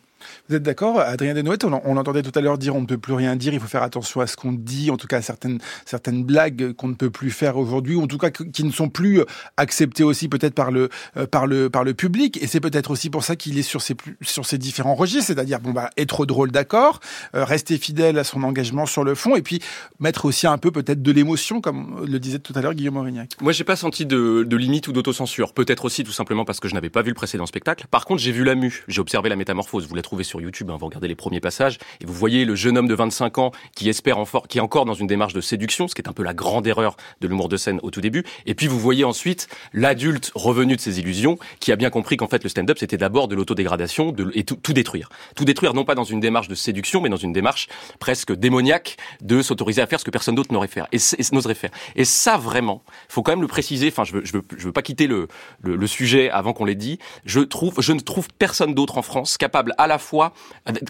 Vous 0.49 0.57
êtes 0.57 0.63
d'accord, 0.63 1.01
Adrien 1.01 1.35
Denouette 1.35 1.65
on, 1.65 1.81
on 1.85 1.97
entendait 1.97 2.23
tout 2.23 2.37
à 2.37 2.41
l'heure 2.41 2.59
dire 2.59 2.75
on 2.77 2.81
ne 2.81 2.87
peut 2.87 2.99
plus 2.99 3.15
rien 3.15 3.37
dire, 3.37 3.55
il 3.55 3.61
faut 3.61 3.67
faire 3.67 3.83
attention 3.83 4.21
à 4.21 4.27
ce 4.27 4.37
qu'on 4.37 4.53
dit, 4.53 4.91
en 4.91 4.97
tout 4.97 5.07
cas 5.07 5.23
certaines 5.23 5.59
certaines 5.85 6.25
blagues 6.25 6.73
qu'on 6.75 6.89
ne 6.89 6.95
peut 6.95 7.11
plus 7.11 7.31
faire 7.31 7.57
aujourd'hui, 7.57 7.95
ou 7.95 8.03
en 8.03 8.07
tout 8.07 8.19
cas 8.19 8.31
qui 8.31 8.65
ne 8.65 8.73
sont 8.73 8.89
plus 8.89 9.21
acceptées 9.57 10.05
aussi 10.05 10.29
peut-être 10.29 10.55
par 10.55 10.71
le 10.71 10.89
euh, 11.17 11.27
par 11.27 11.47
le 11.47 11.71
par 11.71 11.85
le 11.85 11.95
public. 11.95 12.39
Et 12.43 12.47
c'est 12.47 12.61
peut-être 12.61 12.91
aussi 12.91 13.11
pour 13.11 13.25
ça 13.25 13.37
qu'il 13.37 13.59
est 13.59 13.63
sur 13.63 13.83
ces 13.83 13.95
sur 14.23 14.47
ces 14.47 14.59
différents 14.59 14.95
registres, 14.95 15.27
c'est-à-dire 15.27 15.61
bon 15.61 15.73
bah 15.73 15.91
être 15.97 16.27
drôle, 16.27 16.51
d'accord, 16.51 17.01
euh, 17.35 17.45
rester 17.45 17.79
fidèle 17.79 18.19
à 18.19 18.25
son 18.25 18.43
engagement 18.43 18.87
sur 18.87 19.05
le 19.05 19.15
fond, 19.15 19.37
et 19.37 19.43
puis 19.43 19.61
mettre 20.01 20.25
aussi 20.25 20.47
un 20.47 20.59
peu 20.59 20.71
peut-être 20.71 21.03
de 21.03 21.13
l'émotion, 21.13 21.61
comme 21.61 22.05
le 22.07 22.19
disait 22.19 22.39
tout 22.39 22.53
à 22.57 22.61
l'heure 22.61 22.75
Guillaume 22.75 22.97
Aurignac. 22.97 23.31
Moi, 23.41 23.53
j'ai 23.53 23.65
pas 23.65 23.77
senti 23.77 24.07
de, 24.07 24.45
de 24.47 24.57
limite 24.57 24.89
ou 24.89 24.93
d'autocensure. 24.93 25.53
Peut-être 25.53 25.85
aussi 25.85 26.05
tout 26.05 26.13
simplement 26.13 26.45
parce 26.45 26.61
que 26.61 26.69
je 26.69 26.75
n'avais 26.75 26.91
pas 26.91 27.03
vu 27.03 27.11
le 27.11 27.15
précédent 27.15 27.47
spectacle. 27.47 27.87
Par 27.91 28.05
contre, 28.05 28.21
j'ai 28.23 28.33
vu 28.33 28.45
la 28.45 28.55
mue, 28.55 28.85
j'ai 28.89 29.01
observé 29.01 29.29
la 29.29 29.37
métamorphose. 29.37 29.87
Vous 29.87 29.95
la 29.95 30.03
trouvez 30.03 30.16
sur 30.25 30.41
YouTube, 30.41 30.71
hein, 30.71 30.77
vous 30.79 30.87
regardez 30.87 31.09
les 31.09 31.15
premiers 31.15 31.41
passages, 31.41 31.79
et 32.01 32.07
vous 32.07 32.13
voyez 32.13 32.45
le 32.45 32.55
jeune 32.55 32.79
homme 32.79 32.89
de 32.89 32.95
25 32.95 33.39
ans 33.39 33.53
qui 33.75 33.89
espère 33.89 34.19
en 34.19 34.25
qui 34.49 34.59
est 34.59 34.61
encore 34.61 34.85
dans 34.85 34.95
une 34.95 35.07
démarche 35.07 35.33
de 35.33 35.41
séduction, 35.41 35.89
ce 35.89 35.95
qui 35.95 36.03
est 36.03 36.09
un 36.09 36.13
peu 36.13 36.23
la 36.23 36.35
grande 36.35 36.67
erreur 36.67 36.97
de 37.21 37.29
l'humour 37.29 37.49
de 37.49 37.57
scène 37.57 37.81
au 37.83 37.91
tout 37.91 38.01
début, 38.01 38.25
et 38.45 38.55
puis 38.55 38.67
vous 38.67 38.79
voyez 38.79 39.05
ensuite 39.05 39.49
l'adulte 39.73 40.33
revenu 40.35 40.77
de 40.77 40.81
ses 40.81 40.99
illusions, 41.01 41.39
qui 41.61 41.73
a 41.73 41.77
bien 41.77 41.91
compris 41.91 42.17
qu'en 42.17 42.29
fait 42.29 42.43
le 42.43 42.49
stand-up 42.49 42.79
c'était 42.79 42.97
d'abord 42.97 43.29
de 43.29 43.35
l'autodégradation 43.35 44.15
et 44.35 44.45
tout, 44.45 44.73
détruire. 44.73 45.09
Tout 45.35 45.45
détruire 45.45 45.75
non 45.75 45.85
pas 45.85 45.95
dans 45.95 46.05
une 46.05 46.21
démarche 46.21 46.49
de 46.49 46.55
séduction, 46.55 47.01
mais 47.01 47.09
dans 47.09 47.17
une 47.17 47.33
démarche 47.33 47.69
presque 47.99 48.33
démoniaque 48.33 48.97
de 49.23 49.43
s'autoriser 49.43 49.83
à 49.83 49.87
faire 49.87 50.01
ce 50.01 50.05
que 50.05 50.11
personne 50.11 50.35
d'autre 50.35 50.53
n'aurait 50.53 50.69
faire 50.69 50.87
et, 50.93 50.99
n'oserait 51.33 51.55
faire. 51.55 51.71
Et 51.95 52.05
ça 52.05 52.37
vraiment, 52.37 52.83
faut 53.09 53.23
quand 53.23 53.33
même 53.33 53.43
le 53.43 53.49
préciser. 53.49 53.89
Enfin, 53.89 54.05
je 54.05 54.13
veux, 54.13 54.43
veux, 54.59 54.73
pas 54.73 54.83
quitter 54.83 55.07
le, 55.07 55.29
le, 55.63 55.77
le 55.77 55.87
sujet 55.87 56.31
avant 56.31 56.53
qu'on 56.53 56.65
l'ait 56.65 56.75
dit. 56.75 56.99
Je 57.25 57.41
trouve, 57.41 57.81
je 57.81 57.93
ne 57.93 58.01
trouve 58.01 58.29
personne 58.39 58.75
d'autre 58.75 58.99
en 58.99 59.03
France 59.03 59.37
capable 59.37 59.75
à 59.79 59.87
la 59.87 59.99
fois 59.99 60.06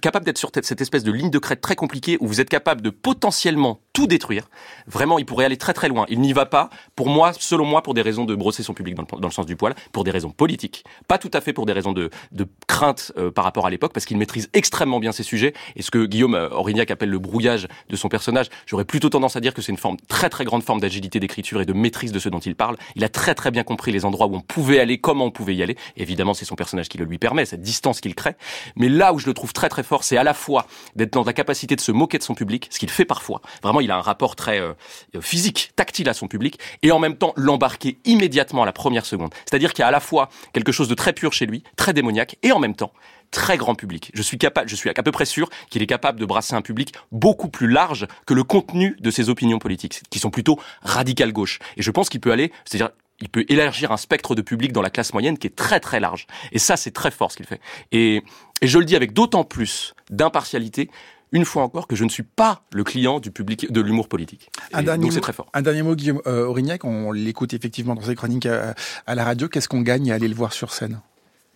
capable 0.03 0.25
d'être 0.25 0.39
sur 0.39 0.51
cette 0.63 0.81
espèce 0.81 1.05
de 1.05 1.13
ligne 1.13 1.31
de 1.31 1.39
crête 1.39 1.61
très 1.61 1.77
compliquée 1.77 2.17
où 2.21 2.27
vous 2.27 2.41
êtes 2.41 2.49
capable 2.49 2.83
de 2.83 2.91
potentiellement 2.91 3.81
tout 3.97 4.07
détruire. 4.07 4.51
Vraiment, 4.87 5.19
il 5.19 5.25
pourrait 5.25 5.47
aller 5.47 5.57
très 5.57 5.73
très 5.73 5.89
loin. 5.89 6.05
Il 6.11 6.21
n'y 6.21 6.35
va 6.35 6.45
pas, 6.45 6.69
pour 6.97 7.09
moi, 7.09 7.33
selon 7.33 7.65
moi, 7.65 7.83
pour 7.83 7.95
des 7.95 8.03
raisons 8.03 8.27
de 8.27 8.35
brosser 8.35 8.63
son 8.63 8.75
public 8.75 8.95
dans 8.95 9.05
le, 9.11 9.21
dans 9.23 9.29
le 9.29 9.33
sens 9.33 9.47
du 9.47 9.57
poil, 9.57 9.75
pour 9.91 10.05
des 10.05 10.11
raisons 10.11 10.29
politiques, 10.29 10.85
pas 11.09 11.17
tout 11.17 11.31
à 11.33 11.41
fait 11.41 11.55
pour 11.55 11.65
des 11.65 11.73
raisons 11.73 11.95
de, 11.95 12.11
de 12.31 12.47
crainte 12.67 13.13
euh, 13.17 13.31
par 13.31 13.43
rapport 13.45 13.65
à 13.65 13.71
l'époque, 13.71 13.95
parce 13.95 14.05
qu'il 14.05 14.19
maîtrise 14.19 14.51
extrêmement 14.53 15.01
bien 15.01 15.13
ces 15.13 15.23
sujets. 15.23 15.55
Et 15.77 15.83
ce 15.83 15.91
que 15.91 16.05
Guillaume 16.05 16.35
euh, 16.35 16.51
Aurignac 16.51 16.91
appelle 16.91 17.09
le 17.09 17.19
brouillage 17.19 17.69
de 17.89 17.97
son 17.97 18.11
personnage, 18.11 18.49
j'aurais 18.67 18.85
plutôt 18.85 19.09
tendance 19.09 19.35
à 19.35 19.41
dire 19.41 19.55
que 19.55 19.63
c'est 19.63 19.73
une 19.73 19.79
forme 19.79 19.97
très 20.09 20.29
très 20.29 20.45
grande 20.45 20.63
forme 20.63 20.81
d'agilité 20.81 21.19
d'écriture 21.19 21.63
et 21.63 21.65
de 21.65 21.73
maîtrise 21.73 22.13
de 22.13 22.19
ce 22.19 22.29
dont 22.29 22.41
il 22.41 22.55
parle. 22.55 22.77
Il 22.97 23.05
a 23.05 23.09
très 23.09 23.35
très 23.35 23.51
bien 23.51 23.65
compris 23.65 23.93
les 23.93 24.05
endroits 24.05 24.27
où 24.27 24.37
on 24.37 24.43
pouvait 24.43 24.79
aller, 24.79 24.99
comment 24.99 25.25
on 25.25 25.31
pouvait 25.31 25.55
y 25.55 25.63
aller. 25.63 25.79
Évidemment, 25.97 26.35
c'est 26.35 26.45
son 26.45 26.55
personnage 26.55 26.91
qui 26.91 26.99
le 26.99 27.07
lui 27.07 27.17
permet, 27.17 27.47
cette 27.47 27.63
distance 27.63 28.03
qu'il 28.03 28.15
crée. 28.15 28.37
Mais 28.77 28.91
là 28.91 29.15
où 29.15 29.19
je 29.19 29.27
le 29.27 29.33
trouve 29.33 29.55
très 29.55 29.71
très 29.71 29.83
fort, 29.83 30.05
c'est 30.05 30.19
à 30.19 30.25
la 30.25 30.35
fois 30.35 30.67
d'être 30.97 31.15
dans 31.15 31.25
la 31.25 31.33
capacité 31.33 31.77
de 31.77 31.81
se 31.81 31.93
moquer 31.93 32.19
de 32.19 32.23
son 32.23 32.35
public, 32.35 32.69
ce 32.71 32.79
qu'il 32.79 32.91
fait 32.91 33.07
parfois. 33.07 33.41
Vraiment, 33.63 33.81
il 33.87 33.91
a 33.91 33.97
un 33.97 34.03
rapport 34.03 34.37
très 34.37 34.61
euh, 34.61 34.75
physique, 35.21 35.71
tactile 35.77 36.09
à 36.09 36.15
son 36.15 36.29
public, 36.29 36.59
et 36.83 36.93
en 36.93 36.99
même 36.99 37.17
temps 37.17 37.33
l'embarquer 37.37 37.99
immédiatement 38.05 38.63
à 38.63 38.67
la 38.67 38.73
première 38.73 39.07
seconde. 39.07 39.31
C'est-à-dire 39.49 39.73
qu'il 39.73 39.83
y 39.83 39.85
a 39.85 39.89
à 39.89 39.93
la 39.93 40.01
fois 40.01 40.29
quelque 40.53 40.73
chose 40.73 40.89
de 40.89 40.95
très 40.95 41.13
pur 41.13 41.33
chez 41.33 41.47
lui, 41.47 41.63
très 41.77 41.93
démoniaque, 41.93 42.37
et 42.43 42.53
en 42.53 42.59
même 42.59 42.75
temps 42.75 42.93
très 43.31 43.57
grand 43.57 43.75
public. 43.75 44.13
Je 44.15 44.23
suis 44.23 44.39
capable, 44.39 44.69
je 44.69 44.77
suis 44.77 44.89
à 44.89 44.95
peu 44.95 45.11
près 45.11 45.25
sûr 45.25 45.49
qu'il 45.69 45.83
est 45.83 45.87
capable 45.87 46.21
de 46.21 46.25
brasser 46.25 46.55
un 46.55 46.63
public 46.63 46.95
beaucoup 47.11 47.49
plus 47.49 47.67
large 47.67 48.07
que 48.25 48.35
le 48.35 48.45
contenu 48.45 48.97
de 49.01 49.11
ses 49.11 49.29
opinions 49.29 49.59
politiques, 49.59 50.03
qui 50.11 50.19
sont 50.19 50.31
plutôt 50.31 50.61
radicales 50.83 51.33
gauche. 51.33 51.59
Et 51.77 51.83
je 51.83 51.91
pense 51.91 52.09
qu'il 52.09 52.21
peut 52.21 52.33
aller, 52.33 52.53
c'est-à-dire 52.65 52.91
il 53.21 53.29
peut 53.29 53.45
élargir 53.49 53.93
un 53.93 53.97
spectre 53.97 54.35
de 54.35 54.43
public 54.43 54.73
dans 54.73 54.83
la 54.83 54.91
classe 54.91 55.13
moyenne 55.13 55.39
qui 55.39 55.47
est 55.47 55.57
très 55.57 55.81
très 55.81 56.01
large. 56.01 56.27
Et 56.53 56.59
ça, 56.59 56.77
c'est 56.77 56.91
très 56.91 57.11
fort 57.11 57.33
ce 57.33 57.39
qu'il 57.39 57.47
fait. 57.47 57.61
Et, 57.91 58.23
et 58.61 58.67
je 58.67 58.79
le 58.79 58.85
dis 58.85 58.95
avec 58.95 59.13
d'autant 59.13 59.45
plus 59.45 59.95
d'impartialité 60.11 60.91
une 61.33 61.45
fois 61.45 61.63
encore 61.63 61.87
que 61.87 61.97
je 61.97 62.05
ne 62.05 62.09
suis 62.09 62.23
pas 62.23 62.63
le 62.73 62.85
client 62.85 63.21
du 63.21 63.31
public 63.31 63.73
de 63.73 63.81
l'humour 63.81 64.09
politique. 64.09 64.51
Un 64.73 64.83
dernier, 64.83 65.03
donc 65.03 65.13
c'est 65.13 65.19
mot, 65.19 65.23
très 65.23 65.33
fort. 65.33 65.49
un 65.55 65.63
dernier 65.63 65.83
mot, 65.83 65.95
Guillaume 65.95 66.23
euh, 66.27 66.47
Aurignac, 66.47 66.85
on 66.85 67.13
l'écoute 67.13 67.53
effectivement 67.55 67.95
dans 67.95 68.03
ses 68.03 68.15
chroniques 68.15 68.47
à, 68.47 68.75
à 69.07 69.15
la 69.15 69.25
radio. 69.25 69.49
Qu'est-ce 69.49 69.69
qu'on 69.69 69.83
gagne 69.83 70.11
à 70.13 70.15
aller 70.15 70.29
le 70.29 70.35
voir 70.35 70.53
sur 70.53 70.73
scène? 70.73 71.01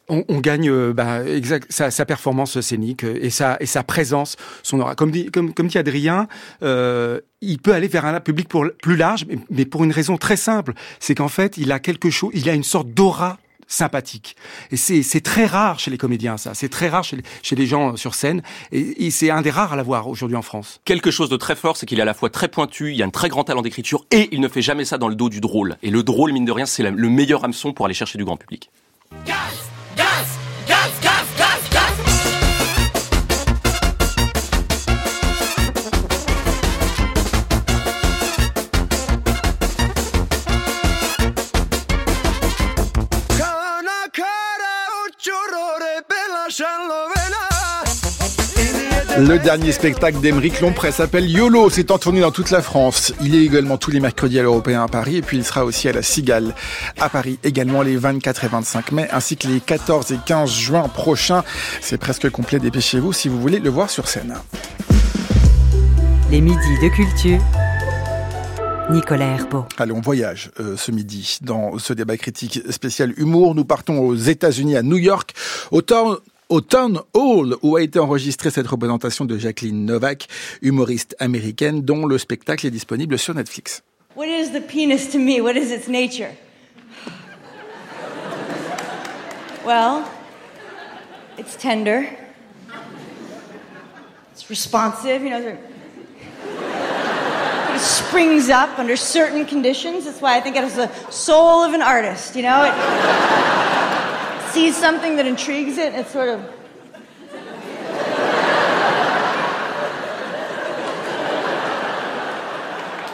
On, 0.08 0.24
on 0.28 0.40
gagne 0.40 0.68
euh, 0.68 0.92
bah, 0.92 1.24
exact, 1.24 1.70
sa, 1.70 1.92
sa 1.92 2.04
performance 2.04 2.60
scénique 2.60 3.04
euh, 3.04 3.18
et 3.22 3.30
sa, 3.30 3.56
et 3.60 3.66
sa 3.66 3.84
présence, 3.84 4.36
son 4.64 4.80
aura. 4.80 4.96
Comme 4.96 5.12
dit, 5.12 5.26
comme, 5.26 5.54
comme 5.54 5.68
dit 5.68 5.78
Adrien, 5.78 6.26
euh, 6.64 7.20
il 7.40 7.60
peut 7.60 7.72
aller 7.72 7.86
vers 7.86 8.04
un 8.04 8.18
public 8.18 8.48
pour, 8.48 8.66
plus 8.82 8.96
large, 8.96 9.24
mais, 9.28 9.38
mais 9.50 9.64
pour 9.66 9.84
une 9.84 9.92
raison 9.92 10.16
très 10.16 10.36
simple, 10.36 10.72
c'est 10.98 11.14
qu'en 11.14 11.28
fait, 11.28 11.58
il 11.58 11.70
a 11.70 11.78
quelque 11.78 12.10
chose, 12.10 12.32
il 12.34 12.48
a 12.48 12.54
une 12.54 12.64
sorte 12.64 12.88
d'aura 12.88 13.38
sympathique. 13.70 14.36
Et 14.70 14.76
c'est, 14.76 15.20
très 15.20 15.46
rare 15.46 15.78
chez 15.78 15.90
les 15.90 15.96
comédiens, 15.96 16.36
ça. 16.36 16.52
C'est 16.54 16.68
très 16.68 16.88
rare 16.88 17.04
chez 17.04 17.16
les, 17.56 17.66
gens 17.66 17.96
sur 17.96 18.14
scène. 18.14 18.42
Et, 18.72 19.06
et 19.06 19.10
c'est 19.10 19.30
un 19.30 19.40
des 19.40 19.50
rares 19.50 19.72
à 19.72 19.76
l'avoir 19.76 20.08
aujourd'hui 20.08 20.36
en 20.36 20.42
France. 20.42 20.80
Quelque 20.84 21.10
chose 21.10 21.30
de 21.30 21.36
très 21.36 21.56
fort, 21.56 21.76
c'est 21.76 21.86
qu'il 21.86 21.98
est 21.98 22.02
à 22.02 22.06
la 22.06 22.14
fois 22.14 22.30
très 22.30 22.48
pointu, 22.48 22.92
il 22.92 23.02
a 23.02 23.06
un 23.06 23.10
très 23.10 23.28
grand 23.28 23.44
talent 23.44 23.62
d'écriture, 23.62 24.04
et 24.10 24.28
il 24.32 24.40
ne 24.40 24.48
fait 24.48 24.62
jamais 24.62 24.84
ça 24.84 24.98
dans 24.98 25.08
le 25.08 25.14
dos 25.14 25.28
du 25.28 25.40
drôle. 25.40 25.76
Et 25.82 25.90
le 25.90 26.02
drôle, 26.02 26.32
mine 26.32 26.44
de 26.44 26.52
rien, 26.52 26.66
c'est 26.66 26.82
le 26.82 27.08
meilleur 27.08 27.44
hameçon 27.44 27.72
pour 27.72 27.86
aller 27.86 27.94
chercher 27.94 28.18
du 28.18 28.24
grand 28.24 28.36
public. 28.36 28.70
Le 49.20 49.38
dernier 49.38 49.70
spectacle 49.70 50.18
d'Emeric 50.20 50.62
Lompré 50.62 50.92
s'appelle 50.92 51.28
YOLO. 51.28 51.68
C'est 51.68 51.90
en 51.90 51.98
tournée 51.98 52.22
dans 52.22 52.30
toute 52.30 52.50
la 52.50 52.62
France. 52.62 53.12
Il 53.22 53.34
est 53.34 53.44
également 53.44 53.76
tous 53.76 53.90
les 53.90 54.00
mercredis 54.00 54.38
à 54.38 54.42
l'Européen 54.42 54.82
à 54.82 54.88
Paris 54.88 55.16
et 55.16 55.20
puis 55.20 55.36
il 55.36 55.44
sera 55.44 55.66
aussi 55.66 55.90
à 55.90 55.92
la 55.92 56.00
Cigale 56.00 56.54
à 56.98 57.10
Paris 57.10 57.38
également 57.44 57.82
les 57.82 57.98
24 57.98 58.44
et 58.44 58.48
25 58.48 58.92
mai 58.92 59.08
ainsi 59.12 59.36
que 59.36 59.46
les 59.46 59.60
14 59.60 60.10
et 60.12 60.18
15 60.24 60.50
juin 60.50 60.88
prochains. 60.88 61.44
C'est 61.82 61.98
presque 61.98 62.30
complet. 62.30 62.60
Dépêchez-vous 62.60 63.12
si 63.12 63.28
vous 63.28 63.38
voulez 63.38 63.58
le 63.58 63.68
voir 63.68 63.90
sur 63.90 64.08
scène. 64.08 64.38
Les 66.30 66.40
midis 66.40 66.78
de 66.82 66.88
culture. 66.88 67.40
Nicolas 68.90 69.36
Herbeau. 69.36 69.66
Allez, 69.78 69.92
on 69.92 70.00
voyage 70.00 70.50
euh, 70.58 70.76
ce 70.76 70.90
midi 70.90 71.38
dans 71.42 71.78
ce 71.78 71.92
débat 71.92 72.16
critique 72.16 72.60
spécial 72.70 73.12
humour. 73.18 73.54
Nous 73.54 73.64
partons 73.64 73.98
aux 73.98 74.16
États-Unis, 74.16 74.76
à 74.76 74.82
New 74.82 74.96
York, 74.96 75.34
au 75.70 75.82
au 76.50 76.60
Town 76.60 77.00
Hall, 77.14 77.56
où 77.62 77.76
a 77.76 77.82
été 77.82 77.98
enregistrée 77.98 78.50
cette 78.50 78.66
représentation 78.66 79.24
de 79.24 79.38
Jacqueline 79.38 79.86
Novak, 79.86 80.26
humoriste 80.60 81.16
américaine, 81.20 81.82
dont 81.82 82.04
le 82.04 82.18
spectacle 82.18 82.66
est 82.66 82.70
disponible 82.70 83.18
sur 83.18 83.34
Netflix. 83.34 83.82
What 84.16 84.26
is 84.26 84.50
the 84.50 84.60
penis 84.60 85.08
to 85.12 85.18
me? 85.18 85.40
What 85.40 85.54
is 85.54 85.72
its 85.72 85.88
nature? 85.88 86.32
Well, 89.64 90.04
it's 91.38 91.56
tender. 91.56 92.06
It's 94.32 94.50
responsive, 94.50 95.22
you 95.22 95.30
know. 95.30 95.56
It 97.74 97.80
springs 97.80 98.50
up 98.50 98.76
under 98.78 98.96
certain 98.96 99.46
conditions. 99.46 100.04
That's 100.04 100.20
why 100.20 100.36
I 100.36 100.40
think 100.40 100.56
it 100.56 100.64
has 100.64 100.74
the 100.74 100.90
soul 101.10 101.62
of 101.62 101.72
an 101.72 101.82
artist, 101.82 102.34
you 102.34 102.42
know? 102.42 102.64
Sees 104.50 104.76
something 104.76 105.16
that 105.16 105.26
intrigues 105.26 105.78
it, 105.78 105.94
it 105.94 106.06
sort 106.08 106.28
of 106.28 106.40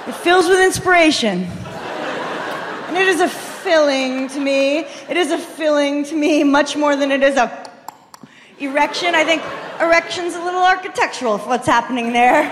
It 0.06 0.14
fills 0.14 0.48
with 0.48 0.60
inspiration. 0.60 1.42
And 1.42 2.96
it 2.96 3.08
is 3.08 3.20
a 3.20 3.28
filling 3.28 4.28
to 4.28 4.38
me. 4.38 4.78
It 4.78 5.16
is 5.16 5.32
a 5.32 5.38
filling 5.38 6.04
to 6.04 6.14
me 6.14 6.44
much 6.44 6.76
more 6.76 6.94
than 6.94 7.10
it 7.10 7.24
is 7.24 7.36
a 7.36 7.72
erection. 8.60 9.16
I 9.16 9.24
think 9.24 9.42
erection's 9.80 10.36
a 10.36 10.44
little 10.44 10.62
architectural 10.62 11.38
for 11.38 11.48
what's 11.48 11.66
happening 11.66 12.12
there. 12.12 12.44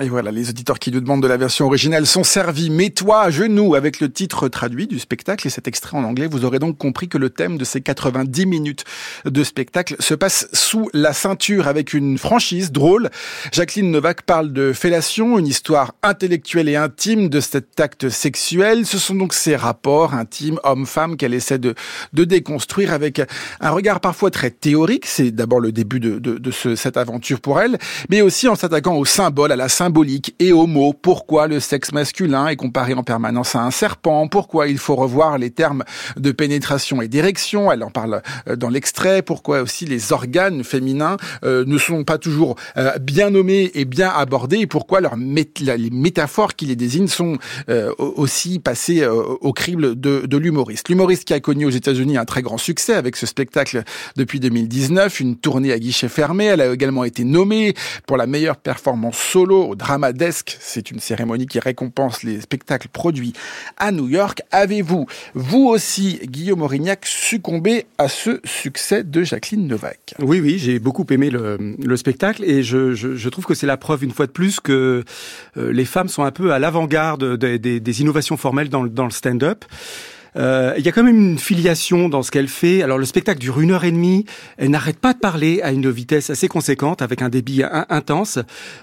Et 0.00 0.08
voilà, 0.08 0.32
les 0.32 0.50
auditeurs 0.50 0.80
qui 0.80 0.90
nous 0.90 1.00
demandent 1.00 1.22
de 1.22 1.28
la 1.28 1.36
version 1.36 1.66
originale 1.66 2.04
sont 2.04 2.24
servis. 2.24 2.68
Mets-toi 2.68 3.22
à 3.22 3.30
genoux 3.30 3.76
avec 3.76 4.00
le 4.00 4.10
titre 4.10 4.48
traduit 4.48 4.88
du 4.88 4.98
spectacle 4.98 5.46
et 5.46 5.50
cet 5.50 5.68
extrait 5.68 5.96
en 5.96 6.02
anglais. 6.02 6.26
Vous 6.26 6.44
aurez 6.44 6.58
donc 6.58 6.78
compris 6.78 7.08
que 7.08 7.16
le 7.16 7.30
thème 7.30 7.58
de 7.58 7.64
ces 7.64 7.80
90 7.80 8.44
minutes 8.46 8.84
de 9.24 9.44
spectacle 9.44 9.94
se 10.00 10.14
passe 10.14 10.48
sous 10.52 10.90
la 10.94 11.12
ceinture 11.12 11.68
avec 11.68 11.94
une 11.94 12.18
franchise 12.18 12.72
drôle. 12.72 13.08
Jacqueline 13.52 13.92
Novak 13.92 14.22
parle 14.22 14.52
de 14.52 14.72
fellation, 14.72 15.38
une 15.38 15.46
histoire 15.46 15.94
intellectuelle 16.02 16.68
et 16.68 16.74
intime 16.74 17.28
de 17.28 17.38
cet 17.38 17.78
acte 17.78 18.08
sexuel. 18.08 18.86
Ce 18.86 18.98
sont 18.98 19.14
donc 19.14 19.32
ces 19.32 19.54
rapports 19.54 20.12
intimes 20.12 20.58
homme-femme 20.64 21.16
qu'elle 21.16 21.34
essaie 21.34 21.60
de, 21.60 21.76
de 22.12 22.24
déconstruire 22.24 22.92
avec 22.92 23.22
un 23.60 23.70
regard 23.70 24.00
parfois 24.00 24.32
très 24.32 24.50
théorique. 24.50 25.06
C'est 25.06 25.30
d'abord 25.30 25.60
le 25.60 25.70
début 25.70 26.00
de, 26.00 26.18
de, 26.18 26.38
de 26.38 26.50
ce, 26.50 26.74
cette 26.74 26.96
aventure 26.96 27.40
pour 27.40 27.60
elle, 27.60 27.78
mais 28.10 28.22
aussi 28.22 28.48
en 28.48 28.56
s'attaquant 28.56 28.96
aux 28.96 29.04
symboles, 29.04 29.52
à 29.52 29.56
la 29.56 29.68
symbolique 29.84 30.34
et 30.38 30.50
mots. 30.50 30.94
Pourquoi 30.94 31.46
le 31.46 31.60
sexe 31.60 31.92
masculin 31.92 32.46
est 32.46 32.56
comparé 32.56 32.94
en 32.94 33.02
permanence 33.02 33.54
à 33.54 33.60
un 33.60 33.70
serpent 33.70 34.28
Pourquoi 34.28 34.66
il 34.68 34.78
faut 34.78 34.94
revoir 34.94 35.36
les 35.36 35.50
termes 35.50 35.84
de 36.16 36.32
pénétration 36.32 37.02
et 37.02 37.08
d'érection 37.08 37.70
Elle 37.70 37.82
en 37.82 37.90
parle 37.90 38.22
euh, 38.48 38.56
dans 38.56 38.70
l'extrait. 38.70 39.20
Pourquoi 39.20 39.60
aussi 39.60 39.84
les 39.84 40.10
organes 40.14 40.64
féminins 40.64 41.18
euh, 41.44 41.66
ne 41.66 41.76
sont 41.76 42.02
pas 42.02 42.16
toujours 42.16 42.56
euh, 42.78 42.96
bien 42.98 43.28
nommés 43.28 43.72
et 43.74 43.84
bien 43.84 44.08
abordés 44.08 44.60
Et 44.60 44.66
pourquoi 44.66 45.02
leurs 45.02 45.16
les 45.16 45.90
métaphores 45.90 46.54
qui 46.54 46.64
les 46.64 46.76
désignent 46.76 47.06
sont 47.06 47.36
aussi 47.98 48.58
passées 48.58 49.06
au 49.06 49.52
crible 49.52 50.00
de, 50.00 50.24
de 50.26 50.36
l'humoriste 50.36 50.88
L'humoriste 50.88 51.24
qui 51.24 51.34
a 51.34 51.40
connu 51.40 51.66
aux 51.66 51.70
États-Unis 51.70 52.16
un 52.16 52.24
très 52.24 52.42
grand 52.42 52.58
succès 52.58 52.94
avec 52.94 53.16
ce 53.16 53.26
spectacle 53.26 53.82
depuis 54.16 54.40
2019, 54.40 55.20
une 55.20 55.36
tournée 55.36 55.72
à 55.72 55.78
guichet 55.78 56.08
fermé. 56.08 56.46
Elle 56.46 56.60
a 56.60 56.72
également 56.72 57.04
été 57.04 57.24
nommée 57.24 57.74
pour 58.06 58.16
la 58.16 58.26
meilleure 58.26 58.56
performance 58.56 59.16
solo 59.16 59.73
C'est 60.60 60.90
une 60.90 61.00
cérémonie 61.00 61.46
qui 61.46 61.58
récompense 61.58 62.22
les 62.22 62.40
spectacles 62.40 62.88
produits 62.88 63.32
à 63.76 63.92
New 63.92 64.08
York. 64.08 64.42
Avez-vous, 64.50 65.06
vous 65.34 65.66
aussi, 65.66 66.20
Guillaume 66.24 66.62
Aurignac, 66.62 67.06
succombé 67.06 67.86
à 67.98 68.08
ce 68.08 68.40
succès 68.44 69.04
de 69.04 69.22
Jacqueline 69.22 69.66
Novak? 69.66 70.14
Oui, 70.20 70.40
oui, 70.40 70.58
j'ai 70.58 70.78
beaucoup 70.78 71.06
aimé 71.10 71.30
le, 71.30 71.76
le 71.82 71.96
spectacle 71.96 72.44
et 72.44 72.62
je, 72.62 73.28
trouve 73.28 73.44
que 73.44 73.54
c'est 73.54 73.66
la 73.66 73.76
preuve 73.76 74.04
une 74.04 74.12
fois 74.12 74.26
de 74.26 74.32
plus 74.32 74.60
que 74.60 75.04
euh, 75.56 75.72
les 75.72 75.84
femmes 75.84 76.08
sont 76.08 76.24
un 76.24 76.30
peu 76.30 76.52
à 76.52 76.58
l'avant-garde 76.58 77.36
des, 77.36 78.00
innovations 78.00 78.36
formelles 78.36 78.68
dans, 78.68 78.82
le- 78.82 78.88
dans 78.90 79.04
le 79.04 79.10
stand-up. 79.10 79.64
Euh, 80.36 80.74
il 80.76 80.84
y 80.84 80.88
a 80.88 80.92
quand 80.92 81.02
même 81.04 81.16
une 81.16 81.38
filiation 81.38 82.08
dans 82.08 82.22
ce 82.22 82.30
qu'elle 82.30 82.48
fait. 82.48 82.82
Alors 82.82 82.98
le 82.98 83.04
spectacle 83.04 83.38
dure 83.40 83.60
une 83.60 83.70
heure 83.70 83.84
et 83.84 83.92
demie. 83.92 84.24
Elle 84.56 84.70
n'arrête 84.70 84.98
pas 84.98 85.12
de 85.12 85.18
parler 85.18 85.60
à 85.62 85.70
une 85.72 85.90
vitesse 85.90 86.30
assez 86.30 86.48
conséquente, 86.48 87.02
avec 87.02 87.22
un 87.22 87.28
débit 87.28 87.62
in- 87.62 87.86
intense. 87.88 88.38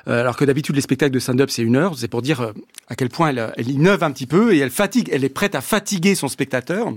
Euh, 0.07 0.21
alors 0.21 0.37
que 0.37 0.45
d'habitude 0.45 0.75
les 0.75 0.81
spectacles 0.81 1.13
de 1.13 1.19
stand-up 1.19 1.49
c'est 1.49 1.61
une 1.63 1.75
heure. 1.75 1.97
C'est 1.97 2.07
pour 2.07 2.21
dire 2.21 2.41
euh, 2.41 2.51
à 2.87 2.95
quel 2.95 3.09
point 3.09 3.29
elle, 3.29 3.53
elle 3.57 3.69
innove 3.69 4.03
un 4.03 4.11
petit 4.11 4.27
peu 4.27 4.53
et 4.53 4.59
elle 4.59 4.71
fatigue. 4.71 5.09
Elle 5.11 5.23
est 5.25 5.29
prête 5.29 5.55
à 5.55 5.61
fatiguer 5.61 6.15
son 6.15 6.27
spectateur. 6.27 6.93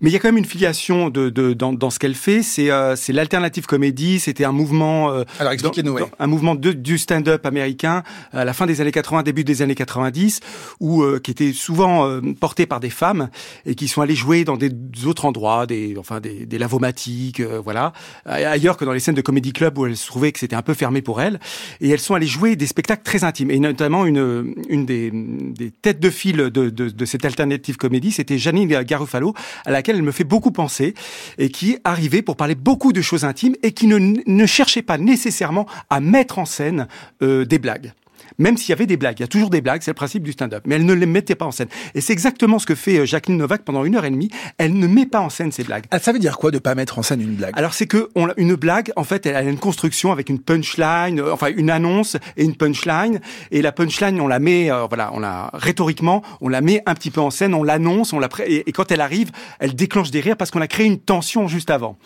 Mais 0.00 0.10
il 0.10 0.12
y 0.12 0.16
a 0.16 0.18
quand 0.18 0.28
même 0.28 0.38
une 0.38 0.44
filiation 0.44 1.08
de, 1.10 1.30
de 1.30 1.52
dans, 1.52 1.72
dans 1.72 1.90
ce 1.90 1.98
qu'elle 1.98 2.14
fait. 2.14 2.42
C'est 2.42 2.70
euh, 2.70 2.94
l'alternative 3.08 3.66
comédie. 3.66 4.20
C'était 4.20 4.44
un 4.44 4.52
mouvement. 4.52 5.10
euh, 5.10 5.24
Alors 5.38 5.52
expliquez-nous. 5.52 5.92
ouais. 5.92 6.02
un 6.18 6.26
mouvement 6.26 6.54
de, 6.54 6.72
du 6.72 6.98
stand-up 6.98 7.44
américain 7.46 8.02
à 8.32 8.44
la 8.44 8.52
fin 8.52 8.66
des 8.66 8.80
années 8.80 8.92
80, 8.92 9.22
début 9.22 9.44
des 9.44 9.62
années 9.62 9.74
90, 9.74 10.40
où 10.80 11.02
euh, 11.02 11.18
qui 11.18 11.30
était 11.30 11.52
souvent 11.52 12.06
euh, 12.08 12.20
porté 12.38 12.66
par 12.66 12.80
des 12.80 12.90
femmes 12.90 13.28
et 13.66 13.74
qui 13.74 13.88
sont 13.88 14.00
allées 14.02 14.14
jouer 14.14 14.44
dans 14.44 14.56
des 14.56 14.70
autres 15.06 15.24
endroits, 15.24 15.66
des 15.66 15.96
enfin 15.98 16.20
des, 16.20 16.46
des 16.46 16.58
lavomatiques, 16.58 17.40
euh, 17.40 17.60
voilà, 17.62 17.92
ailleurs 18.24 18.76
que 18.76 18.84
dans 18.84 18.92
les 18.92 19.00
scènes 19.00 19.14
de 19.14 19.20
comedy 19.22 19.52
club 19.52 19.78
où 19.78 19.86
elles 19.86 19.96
se 19.96 20.06
trouvaient 20.06 20.32
que 20.32 20.38
c'était 20.38 20.56
un 20.56 20.62
peu 20.62 20.74
fermé 20.74 21.02
pour 21.02 21.20
elles. 21.20 21.38
Et 21.80 21.88
elles 21.90 22.00
sont 22.00 22.14
allées 22.14 22.26
jouer 22.26 22.56
des 22.56 22.66
spectacles 22.66 23.02
très 23.04 23.24
intimes. 23.24 23.50
Et 23.50 23.58
notamment 23.58 24.06
une 24.06 24.54
une 24.68 24.86
des, 24.86 25.10
des 25.12 25.70
têtes 25.70 26.00
de 26.00 26.10
file 26.10 26.36
de, 26.36 26.48
de, 26.48 26.70
de 26.70 27.04
cette 27.04 27.24
alternative 27.24 27.76
comédie, 27.76 28.12
c'était 28.12 28.38
Janine 28.38 28.68
Garofalo, 28.82 29.34
à 29.64 29.70
elle 29.88 30.02
me 30.02 30.12
fait 30.12 30.24
beaucoup 30.24 30.50
penser 30.50 30.94
et 31.38 31.48
qui 31.48 31.78
arrivait 31.84 32.22
pour 32.22 32.36
parler 32.36 32.54
beaucoup 32.54 32.92
de 32.92 33.02
choses 33.02 33.24
intimes 33.24 33.54
et 33.62 33.72
qui 33.72 33.86
ne, 33.86 33.98
ne 34.26 34.46
cherchait 34.46 34.82
pas 34.82 34.98
nécessairement 34.98 35.66
à 35.90 36.00
mettre 36.00 36.38
en 36.38 36.44
scène 36.44 36.88
euh, 37.22 37.44
des 37.44 37.58
blagues. 37.58 37.92
Même 38.38 38.56
s'il 38.56 38.70
y 38.70 38.72
avait 38.72 38.86
des 38.86 38.96
blagues. 38.96 39.18
Il 39.18 39.22
y 39.22 39.24
a 39.24 39.28
toujours 39.28 39.50
des 39.50 39.60
blagues, 39.60 39.82
c'est 39.82 39.90
le 39.90 39.96
principe 39.96 40.22
du 40.22 40.32
stand-up. 40.32 40.64
Mais 40.66 40.76
elle 40.76 40.86
ne 40.86 40.92
les 40.92 41.06
mettait 41.06 41.34
pas 41.34 41.44
en 41.44 41.50
scène. 41.50 41.68
Et 41.94 42.00
c'est 42.00 42.12
exactement 42.12 42.58
ce 42.58 42.66
que 42.66 42.74
fait 42.74 42.98
euh, 42.98 43.06
Jacqueline 43.06 43.38
Novak 43.38 43.62
pendant 43.62 43.84
une 43.84 43.96
heure 43.96 44.04
et 44.04 44.10
demie. 44.10 44.30
Elle 44.58 44.78
ne 44.78 44.86
met 44.86 45.06
pas 45.06 45.20
en 45.20 45.28
scène 45.28 45.52
ses 45.52 45.64
blagues. 45.64 45.84
Ah, 45.90 45.98
ça 45.98 46.12
veut 46.12 46.18
dire 46.18 46.36
quoi 46.36 46.50
de 46.50 46.58
pas 46.58 46.74
mettre 46.74 46.98
en 46.98 47.02
scène 47.02 47.20
une 47.20 47.34
blague? 47.34 47.52
Alors 47.56 47.74
c'est 47.74 47.86
que 47.86 48.08
on, 48.14 48.28
une 48.36 48.54
blague, 48.54 48.92
en 48.96 49.04
fait, 49.04 49.26
elle 49.26 49.36
a 49.36 49.42
une 49.42 49.58
construction 49.58 50.12
avec 50.12 50.28
une 50.28 50.40
punchline, 50.40 51.20
euh, 51.20 51.32
enfin 51.32 51.48
une 51.54 51.70
annonce 51.70 52.16
et 52.36 52.44
une 52.44 52.56
punchline. 52.56 53.20
Et 53.50 53.62
la 53.62 53.72
punchline, 53.72 54.20
on 54.20 54.28
la 54.28 54.38
met, 54.38 54.70
euh, 54.70 54.86
voilà, 54.86 55.10
on 55.14 55.20
la 55.20 55.50
rhétoriquement, 55.52 56.22
on 56.40 56.48
la 56.48 56.60
met 56.60 56.82
un 56.86 56.94
petit 56.94 57.10
peu 57.10 57.20
en 57.20 57.30
scène, 57.30 57.54
on 57.54 57.62
l'annonce, 57.62 58.12
on 58.12 58.18
la 58.18 58.28
et, 58.46 58.68
et, 58.68 58.72
quand 58.72 58.90
elle 58.90 59.00
arrive, 59.00 59.30
elle 59.60 59.74
déclenche 59.74 60.10
des 60.10 60.20
rires 60.20 60.36
parce 60.36 60.50
qu'on 60.50 60.60
a 60.60 60.68
créé 60.68 60.86
une 60.86 60.98
tension 60.98 61.48
juste 61.48 61.70
avant. 61.70 61.96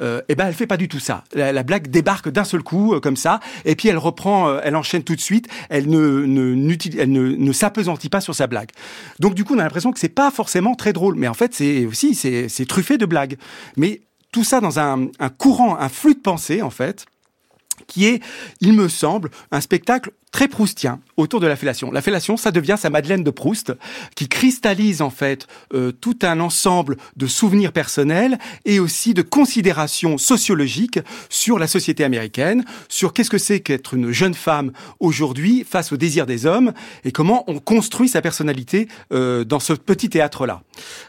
Euh, 0.00 0.20
et 0.28 0.34
ben 0.34 0.46
elle 0.46 0.54
fait 0.54 0.66
pas 0.66 0.76
du 0.76 0.88
tout 0.88 1.00
ça. 1.00 1.24
La, 1.34 1.52
la 1.52 1.62
blague 1.62 1.88
débarque 1.88 2.28
d'un 2.28 2.44
seul 2.44 2.62
coup 2.62 2.98
comme 3.00 3.16
ça, 3.16 3.40
et 3.64 3.74
puis 3.74 3.88
elle 3.88 3.98
reprend, 3.98 4.58
elle 4.60 4.76
enchaîne 4.76 5.02
tout 5.02 5.16
de 5.16 5.20
suite. 5.20 5.48
Elle 5.72 5.88
ne, 5.88 6.26
ne, 6.26 7.52
s'apesantit 7.52 8.08
pas 8.08 8.20
sur 8.20 8.34
sa 8.34 8.46
blague. 8.46 8.70
Donc 9.18 9.34
du 9.34 9.44
coup, 9.44 9.54
on 9.54 9.58
a 9.58 9.62
l'impression 9.62 9.90
que 9.90 9.98
c'est 9.98 10.08
pas 10.08 10.30
forcément 10.30 10.74
très 10.74 10.92
drôle, 10.92 11.16
mais 11.16 11.28
en 11.28 11.34
fait, 11.34 11.54
c'est 11.54 11.86
aussi 11.86 12.14
c'est 12.14 12.66
truffé 12.66 12.98
de 12.98 13.06
blagues. 13.06 13.36
Mais 13.76 14.02
tout 14.32 14.44
ça 14.44 14.60
dans 14.60 14.78
un 14.78 15.08
courant, 15.38 15.76
un 15.76 15.88
flux 15.88 16.14
de 16.14 16.20
pensée 16.20 16.62
en 16.62 16.70
fait, 16.70 17.06
qui 17.92 18.06
est, 18.06 18.22
il 18.62 18.72
me 18.72 18.88
semble, 18.88 19.30
un 19.50 19.60
spectacle 19.60 20.12
très 20.30 20.48
proustien 20.48 21.00
autour 21.18 21.40
de 21.40 21.46
la 21.46 21.56
fellation. 21.56 21.92
La 21.92 22.00
fellation, 22.00 22.38
ça 22.38 22.50
devient 22.50 22.76
sa 22.78 22.88
Madeleine 22.88 23.22
de 23.22 23.30
Proust, 23.30 23.74
qui 24.16 24.28
cristallise 24.28 25.02
en 25.02 25.10
fait 25.10 25.46
euh, 25.74 25.92
tout 25.92 26.18
un 26.22 26.40
ensemble 26.40 26.96
de 27.16 27.26
souvenirs 27.26 27.70
personnels 27.70 28.38
et 28.64 28.80
aussi 28.80 29.12
de 29.12 29.20
considérations 29.20 30.16
sociologiques 30.16 31.00
sur 31.28 31.58
la 31.58 31.66
société 31.66 32.02
américaine, 32.02 32.64
sur 32.88 33.12
qu'est-ce 33.12 33.28
que 33.28 33.36
c'est 33.36 33.60
qu'être 33.60 33.92
une 33.92 34.10
jeune 34.10 34.34
femme 34.34 34.72
aujourd'hui 34.98 35.66
face 35.68 35.92
au 35.92 35.98
désir 35.98 36.24
des 36.24 36.46
hommes 36.46 36.72
et 37.04 37.12
comment 37.12 37.44
on 37.46 37.58
construit 37.58 38.08
sa 38.08 38.22
personnalité 38.22 38.88
euh, 39.12 39.44
dans 39.44 39.60
ce 39.60 39.74
petit 39.74 40.08
théâtre-là. 40.08 40.62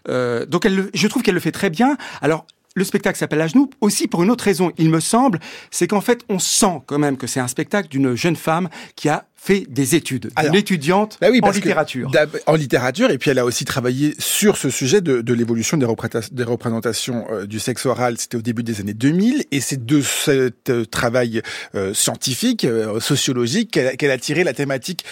Euh, 0.09 0.45
donc, 0.45 0.65
elle, 0.65 0.89
je 0.93 1.07
trouve 1.07 1.23
qu'elle 1.23 1.35
le 1.35 1.39
fait 1.39 1.53
très 1.53 1.69
bien. 1.69 1.95
Alors, 2.21 2.45
le 2.75 2.83
spectacle 2.83 3.17
s'appelle 3.17 3.41
À 3.41 3.47
genoux 3.47 3.69
aussi 3.81 4.07
pour 4.07 4.23
une 4.23 4.31
autre 4.31 4.43
raison, 4.43 4.71
il 4.77 4.89
me 4.89 4.99
semble, 4.99 5.39
c'est 5.71 5.87
qu'en 5.87 6.01
fait, 6.01 6.23
on 6.29 6.39
sent 6.39 6.81
quand 6.85 6.99
même 6.99 7.17
que 7.17 7.27
c'est 7.27 7.39
un 7.39 7.47
spectacle 7.47 7.89
d'une 7.89 8.15
jeune 8.15 8.35
femme 8.35 8.69
qui 8.95 9.09
a 9.09 9.25
fait 9.43 9.65
des 9.69 9.93
études, 9.95 10.29
une 10.41 10.55
étudiante 10.55 11.17
bah 11.19 11.27
oui, 11.29 11.41
en 11.43 11.51
littérature. 11.51 12.09
En 12.45 12.55
littérature, 12.55 13.11
et 13.11 13.17
puis 13.17 13.29
elle 13.29 13.39
a 13.39 13.43
aussi 13.43 13.65
travaillé 13.65 14.15
sur 14.17 14.55
ce 14.55 14.69
sujet 14.69 15.01
de, 15.01 15.19
de 15.19 15.33
l'évolution 15.33 15.75
des, 15.75 15.85
des, 16.31 16.43
représentations 16.43 17.25
euh, 17.29 17.45
du 17.45 17.59
sexe 17.59 17.85
oral. 17.85 18.17
C'était 18.17 18.37
au 18.37 18.41
début 18.41 18.63
des 18.63 18.79
années 18.79 18.93
2000, 18.93 19.43
et 19.51 19.59
c'est 19.59 19.85
de 19.85 19.99
ce 19.99 20.51
euh, 20.69 20.85
travail 20.85 21.41
euh, 21.75 21.93
scientifique, 21.93 22.65
sociologique, 23.01 23.71
qu'elle 23.71 24.11
a 24.11 24.17
tiré 24.17 24.45
la 24.45 24.53
thématique 24.53 25.03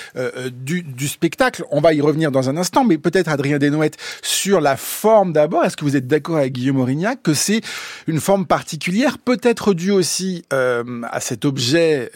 du, 0.54 0.82
du, 0.84 1.08
spectacle. 1.10 1.66
On 1.70 1.82
va 1.82 1.94
y 1.94 2.00
revenir 2.00 2.32
dans 2.32 2.50
un 2.50 2.56
instant, 2.56 2.86
mais 2.86 2.98
peut-être 2.98 3.28
Adrien 3.28 3.58
Desnouettes 3.58 3.98
sur 4.22 4.62
la 4.62 4.78
forme 4.78 5.34
d'abord. 5.34 5.66
Est-ce 5.66 5.76
que 5.76 5.84
vous 5.84 5.98
êtes 5.98 6.08
d'accord 6.08 6.38
avec 6.38 6.54
Guillaume 6.54 6.80
Aurignac 6.80 7.22
que 7.22 7.34
c'est 7.34 7.60
une 8.08 8.22
forme 8.22 8.46
particulière, 8.46 9.18
peut-être 9.18 9.74
due 9.74 9.92
aussi 9.92 10.46
à 10.52 11.20
cet 11.20 11.44
objet 11.44 12.12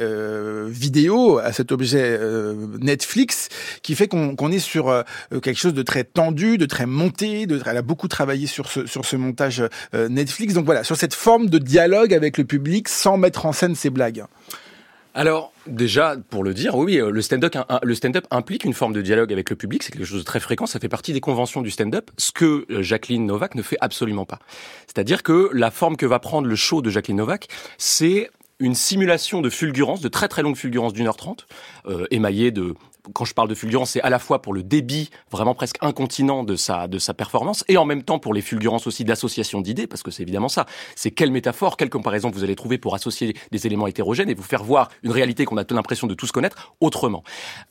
vidéo, 0.69 1.39
à 1.39 1.51
cet 1.51 1.73
objet 1.73 2.04
euh, 2.09 2.55
Netflix 2.79 3.49
qui 3.81 3.95
fait 3.95 4.07
qu'on 4.07 4.51
est 4.51 4.59
sur 4.59 4.89
euh, 4.89 5.03
quelque 5.41 5.57
chose 5.57 5.73
de 5.73 5.83
très 5.83 6.03
tendu, 6.03 6.57
de 6.57 6.65
très 6.65 6.85
monté. 6.85 7.47
Elle 7.65 7.77
a 7.77 7.81
beaucoup 7.81 8.07
travaillé 8.07 8.47
sur 8.47 8.69
ce, 8.69 8.85
sur 8.85 9.05
ce 9.05 9.15
montage 9.15 9.63
euh, 9.93 10.09
Netflix. 10.09 10.53
Donc 10.53 10.65
voilà, 10.65 10.83
sur 10.83 10.97
cette 10.97 11.13
forme 11.13 11.49
de 11.49 11.57
dialogue 11.57 12.13
avec 12.13 12.37
le 12.37 12.45
public 12.45 12.87
sans 12.87 13.17
mettre 13.17 13.45
en 13.45 13.53
scène 13.53 13.75
ses 13.75 13.89
blagues. 13.89 14.23
Alors, 15.17 15.53
déjà, 15.65 16.17
pour 16.29 16.43
le 16.43 16.53
dire, 16.53 16.75
oui, 16.75 16.99
le 17.01 17.21
stand-up 17.21 17.55
implique 18.31 18.65
une 18.65 18.73
forme 18.73 18.91
de 18.91 19.01
dialogue 19.01 19.31
avec 19.31 19.49
le 19.49 19.55
public. 19.55 19.81
C'est 19.81 19.93
quelque 19.93 20.03
chose 20.03 20.19
de 20.19 20.25
très 20.25 20.41
fréquent. 20.41 20.65
Ça 20.65 20.77
fait 20.77 20.89
partie 20.89 21.13
des 21.13 21.21
conventions 21.21 21.61
du 21.61 21.71
stand-up. 21.71 22.11
Ce 22.17 22.33
que 22.33 22.65
Jacqueline 22.81 23.25
Novak 23.25 23.55
ne 23.55 23.61
fait 23.61 23.77
absolument 23.79 24.25
pas. 24.25 24.39
C'est-à-dire 24.87 25.23
que 25.23 25.49
la 25.53 25.71
forme 25.71 25.95
que 25.95 26.05
va 26.05 26.19
prendre 26.19 26.49
le 26.49 26.55
show 26.57 26.81
de 26.81 26.89
Jacqueline 26.89 27.15
Novak, 27.15 27.47
c'est 27.77 28.29
une 28.59 28.75
simulation 28.75 29.41
de 29.41 29.49
fulgurance, 29.49 30.01
de 30.01 30.07
très 30.07 30.27
très 30.27 30.41
longue 30.41 30.55
fulgurance 30.55 30.93
d'une 30.93 31.07
heure 31.07 31.17
trente, 31.17 31.47
euh, 31.87 32.05
émaillée 32.11 32.51
de 32.51 32.75
quand 33.13 33.25
je 33.25 33.33
parle 33.33 33.49
de 33.49 33.55
fulgurance, 33.55 33.91
c'est 33.91 34.01
à 34.01 34.09
la 34.09 34.19
fois 34.19 34.41
pour 34.41 34.53
le 34.53 34.63
débit 34.63 35.09
vraiment 35.31 35.55
presque 35.55 35.77
incontinent 35.81 36.43
de 36.43 36.55
sa, 36.55 36.87
de 36.87 36.99
sa 36.99 37.13
performance 37.13 37.63
et 37.67 37.77
en 37.77 37.85
même 37.85 38.03
temps 38.03 38.19
pour 38.19 38.33
les 38.33 38.41
fulgurances 38.41 38.87
aussi 38.87 39.03
d'association 39.03 39.61
d'idées, 39.61 39.87
parce 39.87 40.03
que 40.03 40.11
c'est 40.11 40.23
évidemment 40.23 40.49
ça. 40.49 40.65
C'est 40.95 41.11
quelle 41.11 41.31
métaphore, 41.31 41.77
quelle 41.77 41.89
comparaison 41.89 42.29
vous 42.31 42.43
allez 42.43 42.55
trouver 42.55 42.77
pour 42.77 42.95
associer 42.95 43.35
des 43.51 43.67
éléments 43.67 43.87
hétérogènes 43.87 44.29
et 44.29 44.33
vous 44.33 44.43
faire 44.43 44.63
voir 44.63 44.89
une 45.03 45.11
réalité 45.11 45.45
qu'on 45.45 45.57
a 45.57 45.65
l'impression 45.69 46.07
de 46.07 46.13
tous 46.13 46.31
connaître 46.31 46.73
autrement. 46.79 47.23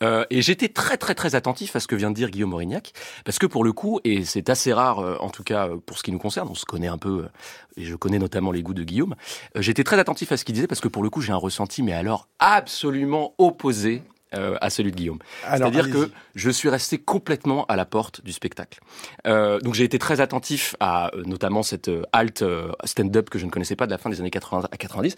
Euh, 0.02 0.24
et 0.30 0.42
j'étais 0.42 0.68
très 0.68 0.96
très 0.96 1.14
très 1.14 1.34
attentif 1.34 1.76
à 1.76 1.80
ce 1.80 1.86
que 1.86 1.96
vient 1.96 2.10
de 2.10 2.14
dire 2.14 2.30
Guillaume 2.30 2.52
Aurignac, 2.52 2.92
parce 3.24 3.38
que 3.38 3.46
pour 3.46 3.64
le 3.64 3.72
coup, 3.72 4.00
et 4.04 4.24
c'est 4.24 4.50
assez 4.50 4.72
rare 4.72 4.98
euh, 4.98 5.16
en 5.20 5.30
tout 5.30 5.42
cas 5.42 5.68
euh, 5.68 5.76
pour 5.84 5.98
ce 5.98 6.02
qui 6.02 6.12
nous 6.12 6.18
concerne, 6.18 6.48
on 6.50 6.54
se 6.54 6.64
connaît 6.64 6.88
un 6.88 6.98
peu, 6.98 7.24
euh, 7.24 7.28
et 7.76 7.84
je 7.84 7.96
connais 7.96 8.18
notamment 8.18 8.52
les 8.52 8.62
goûts 8.62 8.74
de 8.74 8.84
Guillaume, 8.84 9.14
j'étais 9.56 9.84
très 9.84 9.98
attentif 9.98 10.32
à 10.32 10.36
ce 10.36 10.44
qu'il 10.44 10.54
disait, 10.54 10.66
parce 10.66 10.80
que 10.80 10.88
pour 10.88 11.02
le 11.02 11.10
coup 11.10 11.20
j'ai 11.20 11.32
un 11.32 11.36
ressenti, 11.36 11.82
mais 11.82 11.92
alors 11.92 12.28
absolument 12.38 13.34
opposé 13.38 14.02
euh, 14.34 14.56
à 14.60 14.70
celui 14.70 14.90
de 14.90 14.96
Guillaume. 14.96 15.18
C'est-à-dire 15.48 15.90
que 15.90 16.10
je 16.34 16.50
suis 16.50 16.68
resté 16.68 16.98
complètement 16.98 17.64
à 17.66 17.76
la 17.76 17.84
porte 17.84 18.24
du 18.24 18.32
spectacle. 18.32 18.80
Euh, 19.26 19.60
donc 19.60 19.74
j'ai 19.74 19.84
été 19.84 19.98
très 19.98 20.20
attentif 20.20 20.74
à 20.80 21.14
euh, 21.14 21.22
notamment 21.24 21.62
cette 21.62 21.88
euh, 21.88 22.02
alt 22.12 22.42
euh, 22.42 22.72
stand-up 22.84 23.30
que 23.30 23.38
je 23.38 23.46
ne 23.46 23.50
connaissais 23.50 23.76
pas 23.76 23.86
de 23.86 23.90
la 23.90 23.98
fin 23.98 24.10
des 24.10 24.20
années 24.20 24.30
80 24.30 24.68
à 24.70 24.76
90. 24.76 25.16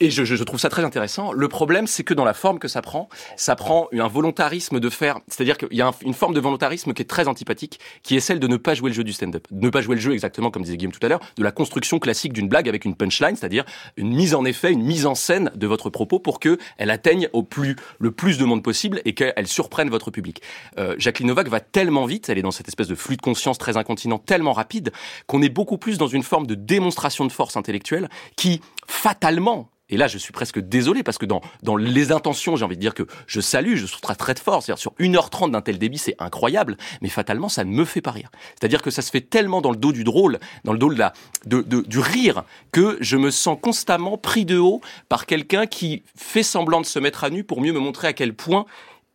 Et 0.00 0.10
je, 0.10 0.24
je, 0.24 0.44
trouve 0.44 0.58
ça 0.58 0.68
très 0.68 0.84
intéressant. 0.84 1.32
Le 1.32 1.48
problème, 1.48 1.86
c'est 1.86 2.02
que 2.04 2.14
dans 2.14 2.24
la 2.24 2.34
forme 2.34 2.58
que 2.58 2.68
ça 2.68 2.82
prend, 2.82 3.08
ça 3.36 3.56
prend 3.56 3.88
un 3.92 4.08
volontarisme 4.08 4.80
de 4.80 4.90
faire. 4.90 5.20
C'est-à-dire 5.28 5.56
qu'il 5.56 5.76
y 5.76 5.82
a 5.82 5.92
une 6.04 6.14
forme 6.14 6.34
de 6.34 6.40
volontarisme 6.40 6.92
qui 6.92 7.02
est 7.02 7.06
très 7.06 7.28
antipathique, 7.28 7.78
qui 8.02 8.16
est 8.16 8.20
celle 8.20 8.40
de 8.40 8.46
ne 8.46 8.56
pas 8.56 8.74
jouer 8.74 8.90
le 8.90 8.94
jeu 8.94 9.04
du 9.04 9.12
stand-up, 9.12 9.46
ne 9.50 9.70
pas 9.70 9.80
jouer 9.80 9.96
le 9.96 10.00
jeu 10.00 10.12
exactement 10.12 10.50
comme 10.50 10.62
disait 10.62 10.76
Guillaume 10.76 10.92
tout 10.92 11.04
à 11.04 11.08
l'heure, 11.08 11.20
de 11.36 11.42
la 11.42 11.52
construction 11.52 11.98
classique 11.98 12.32
d'une 12.32 12.48
blague 12.48 12.68
avec 12.68 12.84
une 12.84 12.94
punchline, 12.94 13.36
c'est-à-dire 13.36 13.64
une 13.96 14.14
mise 14.14 14.34
en 14.34 14.44
effet, 14.44 14.72
une 14.72 14.82
mise 14.82 15.06
en 15.06 15.14
scène 15.14 15.50
de 15.54 15.66
votre 15.66 15.90
propos 15.90 16.18
pour 16.18 16.40
que 16.40 16.58
elle 16.78 16.90
atteigne 16.90 17.28
au 17.32 17.42
plus 17.42 17.76
le 17.98 18.10
plus 18.10 18.38
de 18.38 18.44
monde 18.44 18.62
possible 18.62 19.00
et 19.04 19.14
qu'elle 19.14 19.46
surprenne 19.46 19.90
votre 19.90 20.10
public. 20.10 20.42
Euh, 20.78 20.94
Jacqueline 20.98 21.28
Novak 21.28 21.48
va 21.48 21.60
tellement 21.60 22.06
vite, 22.06 22.28
elle 22.28 22.38
est 22.38 22.42
dans 22.42 22.50
cette 22.50 22.68
espèce 22.68 22.88
de 22.88 22.94
flux 22.94 23.16
de 23.16 23.22
conscience 23.22 23.58
très 23.58 23.76
incontinent, 23.76 24.18
tellement 24.18 24.52
rapide 24.52 24.92
qu'on 25.26 25.42
est 25.42 25.48
beaucoup 25.48 25.78
plus 25.78 25.98
dans 25.98 26.06
une 26.06 26.22
forme 26.22 26.46
de 26.46 26.54
démonstration 26.54 27.24
de 27.24 27.32
force 27.32 27.56
intellectuelle 27.56 28.08
qui 28.36 28.60
fatalement 28.86 29.70
et 29.92 29.98
là, 29.98 30.08
je 30.08 30.18
suis 30.18 30.32
presque 30.32 30.58
désolé 30.58 31.02
parce 31.02 31.18
que 31.18 31.26
dans, 31.26 31.42
dans 31.62 31.76
les 31.76 32.12
intentions, 32.12 32.56
j'ai 32.56 32.64
envie 32.64 32.76
de 32.76 32.80
dire 32.80 32.94
que 32.94 33.06
je 33.26 33.40
salue, 33.40 33.76
je 33.76 33.86
très 34.00 34.14
très 34.14 34.34
fort. 34.34 34.62
C'est-à-dire 34.62 34.80
sur 34.80 34.94
1h30 34.98 35.50
d'un 35.50 35.60
tel 35.60 35.78
débit, 35.78 35.98
c'est 35.98 36.16
incroyable, 36.18 36.78
mais 37.02 37.10
fatalement, 37.10 37.50
ça 37.50 37.62
ne 37.62 37.70
me 37.70 37.84
fait 37.84 38.00
pas 38.00 38.10
rire. 38.10 38.30
C'est-à-dire 38.58 38.80
que 38.80 38.90
ça 38.90 39.02
se 39.02 39.10
fait 39.10 39.20
tellement 39.20 39.60
dans 39.60 39.70
le 39.70 39.76
dos 39.76 39.92
du 39.92 40.02
drôle, 40.02 40.40
dans 40.64 40.72
le 40.72 40.78
dos 40.78 40.92
de 40.92 40.98
la, 40.98 41.12
de, 41.44 41.60
de, 41.60 41.82
du 41.82 41.98
rire, 41.98 42.44
que 42.72 42.96
je 43.00 43.18
me 43.18 43.30
sens 43.30 43.58
constamment 43.60 44.16
pris 44.16 44.46
de 44.46 44.56
haut 44.56 44.80
par 45.10 45.26
quelqu'un 45.26 45.66
qui 45.66 46.02
fait 46.16 46.42
semblant 46.42 46.80
de 46.80 46.86
se 46.86 46.98
mettre 46.98 47.24
à 47.24 47.30
nu 47.30 47.44
pour 47.44 47.60
mieux 47.60 47.72
me 47.72 47.78
montrer 47.78 48.08
à 48.08 48.12
quel 48.14 48.34
point 48.34 48.64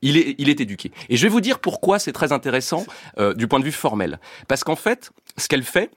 il 0.04 0.16
est, 0.18 0.36
il 0.38 0.48
est 0.48 0.62
éduqué. 0.62 0.92
Et 1.10 1.18
je 1.18 1.24
vais 1.24 1.30
vous 1.30 1.42
dire 1.42 1.58
pourquoi 1.58 1.98
c'est 1.98 2.14
très 2.14 2.32
intéressant 2.32 2.86
euh, 3.18 3.34
du 3.34 3.48
point 3.48 3.60
de 3.60 3.66
vue 3.66 3.72
formel. 3.72 4.20
Parce 4.48 4.64
qu'en 4.64 4.76
fait, 4.76 5.12
ce 5.38 5.48
qu'elle 5.48 5.64
fait, 5.64 5.90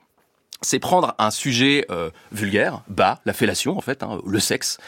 c'est 0.62 0.78
prendre 0.78 1.14
un 1.18 1.30
sujet 1.30 1.86
euh, 1.90 2.10
vulgaire, 2.32 2.82
bas, 2.88 3.20
la 3.24 3.32
fellation 3.32 3.76
en 3.76 3.80
fait, 3.80 4.02
hein, 4.02 4.20
le 4.26 4.40
sexe, 4.40 4.78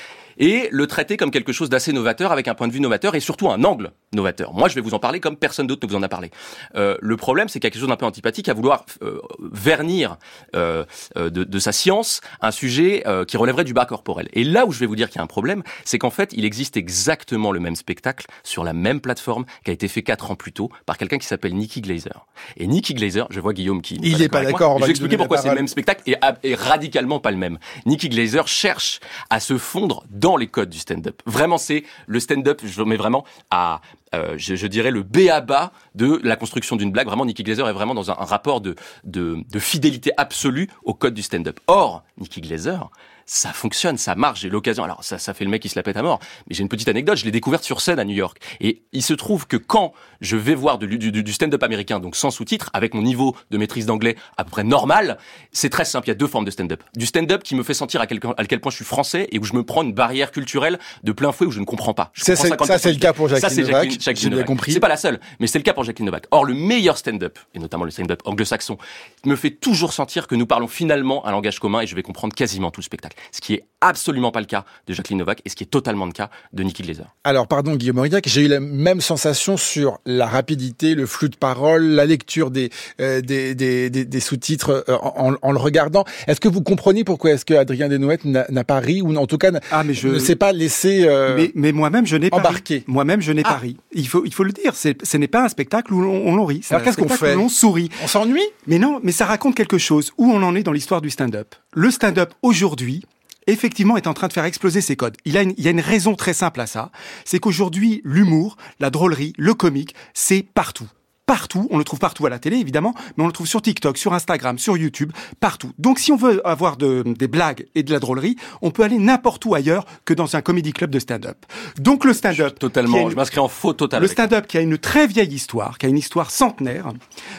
et 0.42 0.68
le 0.72 0.88
traiter 0.88 1.16
comme 1.16 1.30
quelque 1.30 1.52
chose 1.52 1.70
d'assez 1.70 1.92
novateur, 1.92 2.32
avec 2.32 2.48
un 2.48 2.54
point 2.54 2.66
de 2.66 2.72
vue 2.72 2.80
novateur 2.80 3.14
et 3.14 3.20
surtout 3.20 3.48
un 3.48 3.62
angle 3.62 3.92
novateur. 4.12 4.52
Moi, 4.52 4.68
je 4.68 4.74
vais 4.74 4.80
vous 4.80 4.92
en 4.92 4.98
parler 4.98 5.20
comme 5.20 5.36
personne 5.36 5.68
d'autre 5.68 5.86
ne 5.86 5.92
vous 5.92 5.96
en 5.96 6.02
a 6.02 6.08
parlé. 6.08 6.32
Euh, 6.74 6.96
le 7.00 7.16
problème, 7.16 7.48
c'est 7.48 7.60
qu'il 7.60 7.66
y 7.66 7.68
a 7.68 7.70
quelque 7.70 7.80
chose 7.80 7.88
d'un 7.88 7.96
peu 7.96 8.06
antipathique 8.06 8.48
à 8.48 8.52
vouloir 8.52 8.84
euh, 9.02 9.20
vernir 9.40 10.16
euh, 10.56 10.84
euh 11.16 11.30
de, 11.30 11.44
de, 11.44 11.58
sa 11.60 11.70
science 11.70 12.20
un 12.40 12.50
sujet 12.50 13.04
euh, 13.06 13.24
qui 13.24 13.36
relèverait 13.36 13.62
du 13.62 13.72
bas 13.72 13.86
corporel. 13.86 14.28
Et 14.32 14.42
là 14.42 14.66
où 14.66 14.72
je 14.72 14.80
vais 14.80 14.86
vous 14.86 14.96
dire 14.96 15.08
qu'il 15.08 15.18
y 15.18 15.20
a 15.20 15.22
un 15.22 15.28
problème, 15.28 15.62
c'est 15.84 15.98
qu'en 15.98 16.10
fait, 16.10 16.32
il 16.32 16.44
existe 16.44 16.76
exactement 16.76 17.52
le 17.52 17.60
même 17.60 17.76
spectacle 17.76 18.26
sur 18.42 18.64
la 18.64 18.72
même 18.72 19.00
plateforme 19.00 19.44
qui 19.64 19.70
a 19.70 19.74
été 19.74 19.86
fait 19.86 20.02
quatre 20.02 20.32
ans 20.32 20.34
plus 20.34 20.52
tôt 20.52 20.70
par 20.86 20.98
quelqu'un 20.98 21.18
qui 21.18 21.26
s'appelle 21.28 21.54
Nicky 21.54 21.82
Glazer. 21.82 22.26
Et 22.56 22.66
Nicky 22.66 22.94
Glazer, 22.94 23.28
je 23.30 23.38
vois 23.38 23.52
Guillaume 23.52 23.80
qui... 23.80 24.00
Il 24.02 24.18
n'est 24.18 24.28
pas 24.28 24.44
d'accord. 24.44 24.80
Je 24.80 24.86
vais 24.86 24.90
expliquer 24.90 25.16
pourquoi 25.16 25.38
c'est 25.38 25.48
le 25.50 25.54
même 25.54 25.68
spectacle 25.68 26.02
et, 26.06 26.16
et 26.42 26.56
radicalement 26.56 27.20
pas 27.20 27.30
le 27.30 27.36
même. 27.36 27.58
Nicky 27.86 28.08
Glazer 28.08 28.48
cherche 28.48 28.98
à 29.30 29.38
se 29.38 29.56
fondre 29.56 30.04
dans 30.10 30.31
les 30.36 30.48
codes 30.48 30.70
du 30.70 30.78
stand-up. 30.78 31.22
Vraiment, 31.26 31.58
c'est 31.58 31.84
le 32.06 32.20
stand-up, 32.20 32.60
je 32.64 32.78
le 32.80 32.86
mets 32.86 32.96
vraiment 32.96 33.24
à, 33.50 33.80
euh, 34.14 34.34
je, 34.36 34.54
je, 34.54 34.66
dirais, 34.66 34.90
le 34.90 35.02
B 35.02 35.28
à 35.30 35.40
bas 35.40 35.72
de 35.94 36.20
la 36.22 36.36
construction 36.36 36.76
d'une 36.76 36.90
blague. 36.90 37.06
Vraiment, 37.06 37.24
Nicky 37.26 37.42
Glazer 37.42 37.68
est 37.68 37.72
vraiment 37.72 37.94
dans 37.94 38.10
un, 38.10 38.16
un 38.18 38.24
rapport 38.24 38.60
de, 38.60 38.74
de, 39.04 39.38
de 39.50 39.58
fidélité 39.58 40.10
absolue 40.16 40.68
au 40.84 40.94
code 40.94 41.14
du 41.14 41.22
stand-up. 41.22 41.60
Or, 41.66 42.02
Nicky 42.18 42.40
Glazer, 42.40 42.90
ça 43.24 43.52
fonctionne, 43.52 43.98
ça 43.98 44.14
marche, 44.14 44.40
j'ai 44.40 44.50
l'occasion. 44.50 44.84
Alors 44.84 45.04
ça, 45.04 45.18
ça 45.18 45.32
fait 45.34 45.44
le 45.44 45.50
mec 45.50 45.62
qui 45.62 45.68
se 45.68 45.78
la 45.78 45.82
pète 45.82 45.96
à 45.96 46.02
mort. 46.02 46.18
Mais 46.48 46.54
j'ai 46.54 46.62
une 46.62 46.68
petite 46.68 46.88
anecdote, 46.88 47.16
je 47.16 47.24
l'ai 47.24 47.30
découverte 47.30 47.64
sur 47.64 47.80
scène 47.80 47.98
à 47.98 48.04
New 48.04 48.14
York. 48.14 48.38
Et 48.60 48.82
il 48.92 49.02
se 49.02 49.14
trouve 49.14 49.46
que 49.46 49.56
quand 49.56 49.92
je 50.20 50.36
vais 50.36 50.54
voir 50.54 50.78
du, 50.78 50.98
du, 50.98 51.10
du 51.22 51.32
stand-up 51.32 51.62
américain, 51.62 52.00
donc 52.00 52.16
sans 52.16 52.30
sous-titres, 52.30 52.70
avec 52.72 52.94
mon 52.94 53.02
niveau 53.02 53.36
de 53.50 53.58
maîtrise 53.58 53.86
d'anglais 53.86 54.16
à 54.36 54.44
peu 54.44 54.50
près 54.50 54.64
normal, 54.64 55.18
c'est 55.52 55.70
très 55.70 55.84
simple. 55.84 56.08
Il 56.08 56.10
y 56.10 56.12
a 56.12 56.16
deux 56.16 56.26
formes 56.26 56.44
de 56.44 56.50
stand-up. 56.50 56.82
Du 56.96 57.06
stand-up 57.06 57.42
qui 57.42 57.54
me 57.54 57.62
fait 57.62 57.74
sentir 57.74 58.00
à 58.00 58.06
quel, 58.06 58.20
à 58.36 58.44
quel 58.44 58.60
point 58.60 58.70
je 58.70 58.76
suis 58.76 58.84
français 58.84 59.28
et 59.30 59.38
où 59.38 59.44
je 59.44 59.54
me 59.54 59.62
prends 59.62 59.82
une 59.82 59.92
barrière 59.92 60.30
culturelle 60.32 60.78
de 61.02 61.12
plein 61.12 61.32
fouet 61.32 61.46
où 61.46 61.52
je 61.52 61.60
ne 61.60 61.64
comprends 61.64 61.94
pas. 61.94 62.10
Je 62.14 62.24
ça, 62.24 62.36
c'est 62.78 62.92
le 62.92 62.98
cas 62.98 63.12
pour 63.12 63.28
Jacqueline 63.28 64.00
ça. 64.00 64.01
Jacqueline 64.02 64.30
Novak. 64.30 64.46
compris. 64.46 64.72
C'est 64.72 64.80
pas 64.80 64.88
la 64.88 64.96
seule, 64.96 65.20
mais 65.40 65.46
c'est 65.46 65.58
le 65.58 65.64
cas 65.64 65.72
pour 65.72 65.84
Jacqueline 65.84 66.06
Novak. 66.06 66.26
Or, 66.30 66.44
le 66.44 66.54
meilleur 66.54 66.96
stand-up, 66.98 67.38
et 67.54 67.58
notamment 67.58 67.84
le 67.84 67.90
stand-up 67.90 68.20
anglo-saxon, 68.24 68.78
me 69.24 69.36
fait 69.36 69.50
toujours 69.50 69.92
sentir 69.92 70.26
que 70.26 70.34
nous 70.34 70.46
parlons 70.46 70.68
finalement 70.68 71.26
un 71.26 71.30
langage 71.30 71.58
commun 71.58 71.80
et 71.80 71.86
je 71.86 71.94
vais 71.94 72.02
comprendre 72.02 72.34
quasiment 72.34 72.70
tout 72.70 72.80
le 72.80 72.84
spectacle. 72.84 73.16
Ce 73.30 73.40
qui 73.40 73.54
est 73.54 73.64
absolument 73.80 74.30
pas 74.30 74.40
le 74.40 74.46
cas 74.46 74.64
de 74.86 74.92
Jacqueline 74.92 75.18
Novak 75.18 75.40
et 75.44 75.48
ce 75.48 75.56
qui 75.56 75.64
est 75.64 75.68
totalement 75.68 76.06
le 76.06 76.12
cas 76.12 76.30
de 76.52 76.62
Nicky 76.62 76.82
Glazer. 76.82 77.06
Alors, 77.24 77.48
pardon 77.48 77.74
Guillaume 77.76 77.98
Aurillac, 77.98 78.28
j'ai 78.28 78.42
eu 78.42 78.48
la 78.48 78.60
même 78.60 79.00
sensation 79.00 79.56
sur 79.56 79.98
la 80.06 80.26
rapidité, 80.26 80.94
le 80.94 81.06
flux 81.06 81.28
de 81.28 81.36
parole, 81.36 81.82
la 81.82 82.04
lecture 82.06 82.50
des, 82.50 82.70
euh, 83.00 83.20
des, 83.20 83.54
des, 83.54 83.90
des, 83.90 84.04
des 84.04 84.20
sous-titres 84.20 84.84
euh, 84.88 84.96
en, 85.02 85.34
en, 85.40 85.52
le 85.52 85.58
regardant. 85.58 86.04
Est-ce 86.26 86.40
que 86.40 86.48
vous 86.48 86.62
comprenez 86.62 87.04
pourquoi 87.04 87.32
est-ce 87.32 87.44
que 87.44 87.54
Adrien 87.54 87.88
Desnouettes 87.88 88.24
n'a 88.24 88.64
pas 88.64 88.80
ri 88.80 89.02
ou 89.02 89.14
en 89.16 89.26
tout 89.26 89.38
cas 89.38 89.50
ah, 89.70 89.84
mais 89.84 89.94
je... 89.94 90.08
ne 90.08 90.18
s'est 90.18 90.36
pas 90.36 90.52
laissé 90.52 91.04
euh, 91.06 91.36
Mais, 91.36 91.52
mais 91.54 91.72
moi-même, 91.72 92.06
je 92.06 92.16
n'ai 92.16 92.30
pas 92.30 92.38
embarqué. 92.38 92.84
Moi-même, 92.86 93.20
je 93.20 93.32
n'ai 93.32 93.42
ah. 93.44 93.50
pas 93.50 93.56
ri. 93.56 93.76
Il 93.94 94.08
faut, 94.08 94.24
il 94.24 94.32
faut 94.32 94.44
le 94.44 94.52
dire. 94.52 94.74
Ce 94.74 95.16
n'est 95.16 95.28
pas 95.28 95.44
un 95.44 95.48
spectacle 95.48 95.92
où 95.92 96.02
on, 96.02 96.38
on 96.38 96.44
rit. 96.44 96.62
Alors 96.70 96.82
qu'est-ce 96.82 96.96
qu'on 96.96 97.08
fait 97.08 97.34
où 97.34 97.40
on 97.40 97.48
sourit. 97.48 97.90
On 98.02 98.08
s'ennuie? 98.08 98.40
Mais 98.66 98.78
non, 98.78 99.00
mais 99.02 99.12
ça 99.12 99.26
raconte 99.26 99.54
quelque 99.54 99.78
chose. 99.78 100.12
Où 100.18 100.30
on 100.30 100.42
en 100.42 100.54
est 100.54 100.62
dans 100.62 100.72
l'histoire 100.72 101.00
du 101.00 101.10
stand-up? 101.10 101.54
Le 101.72 101.90
stand-up 101.90 102.32
aujourd'hui, 102.42 103.04
effectivement 103.46 103.96
est 103.96 104.06
en 104.06 104.14
train 104.14 104.28
de 104.28 104.32
faire 104.32 104.44
exploser 104.44 104.80
ses 104.80 104.96
codes. 104.96 105.16
Il, 105.24 105.36
a 105.36 105.42
une, 105.42 105.54
il 105.56 105.64
y 105.64 105.68
a 105.68 105.70
une 105.70 105.80
raison 105.80 106.14
très 106.14 106.32
simple 106.32 106.60
à 106.60 106.66
ça, 106.66 106.90
c'est 107.24 107.38
qu'aujourd'hui 107.38 108.00
l'humour, 108.04 108.56
la 108.80 108.90
drôlerie, 108.90 109.32
le 109.36 109.54
comique, 109.54 109.94
c'est 110.14 110.44
partout 110.54 110.88
partout. 111.32 111.66
On 111.70 111.78
le 111.78 111.84
trouve 111.84 111.98
partout 111.98 112.26
à 112.26 112.28
la 112.28 112.38
télé, 112.38 112.58
évidemment, 112.58 112.94
mais 113.16 113.24
on 113.24 113.26
le 113.26 113.32
trouve 113.32 113.46
sur 113.46 113.62
TikTok, 113.62 113.96
sur 113.96 114.12
Instagram, 114.12 114.58
sur 114.58 114.76
YouTube, 114.76 115.12
partout. 115.40 115.72
Donc, 115.78 115.98
si 115.98 116.12
on 116.12 116.16
veut 116.16 116.46
avoir 116.46 116.76
de, 116.76 117.02
des 117.06 117.26
blagues 117.26 117.64
et 117.74 117.82
de 117.82 117.90
la 117.90 118.00
drôlerie, 118.00 118.36
on 118.60 118.70
peut 118.70 118.82
aller 118.82 118.98
n'importe 118.98 119.42
où 119.46 119.54
ailleurs 119.54 119.86
que 120.04 120.12
dans 120.12 120.36
un 120.36 120.42
comedy 120.42 120.74
club 120.74 120.90
de 120.90 120.98
stand-up. 120.98 121.38
Donc, 121.78 122.04
le 122.04 122.12
stand-up. 122.12 122.58
Totalement. 122.58 123.08
je 123.08 123.16
m'inscris 123.16 123.40
en 123.40 123.48
faux 123.48 123.72
total. 123.72 124.02
Le 124.02 124.08
stand-up 124.08 124.46
qui 124.46 124.58
a 124.58 124.60
une 124.60 124.76
très 124.76 125.06
vieille 125.06 125.32
histoire, 125.32 125.78
qui 125.78 125.86
a 125.86 125.88
une 125.88 125.96
histoire 125.96 126.30
centenaire. 126.30 126.92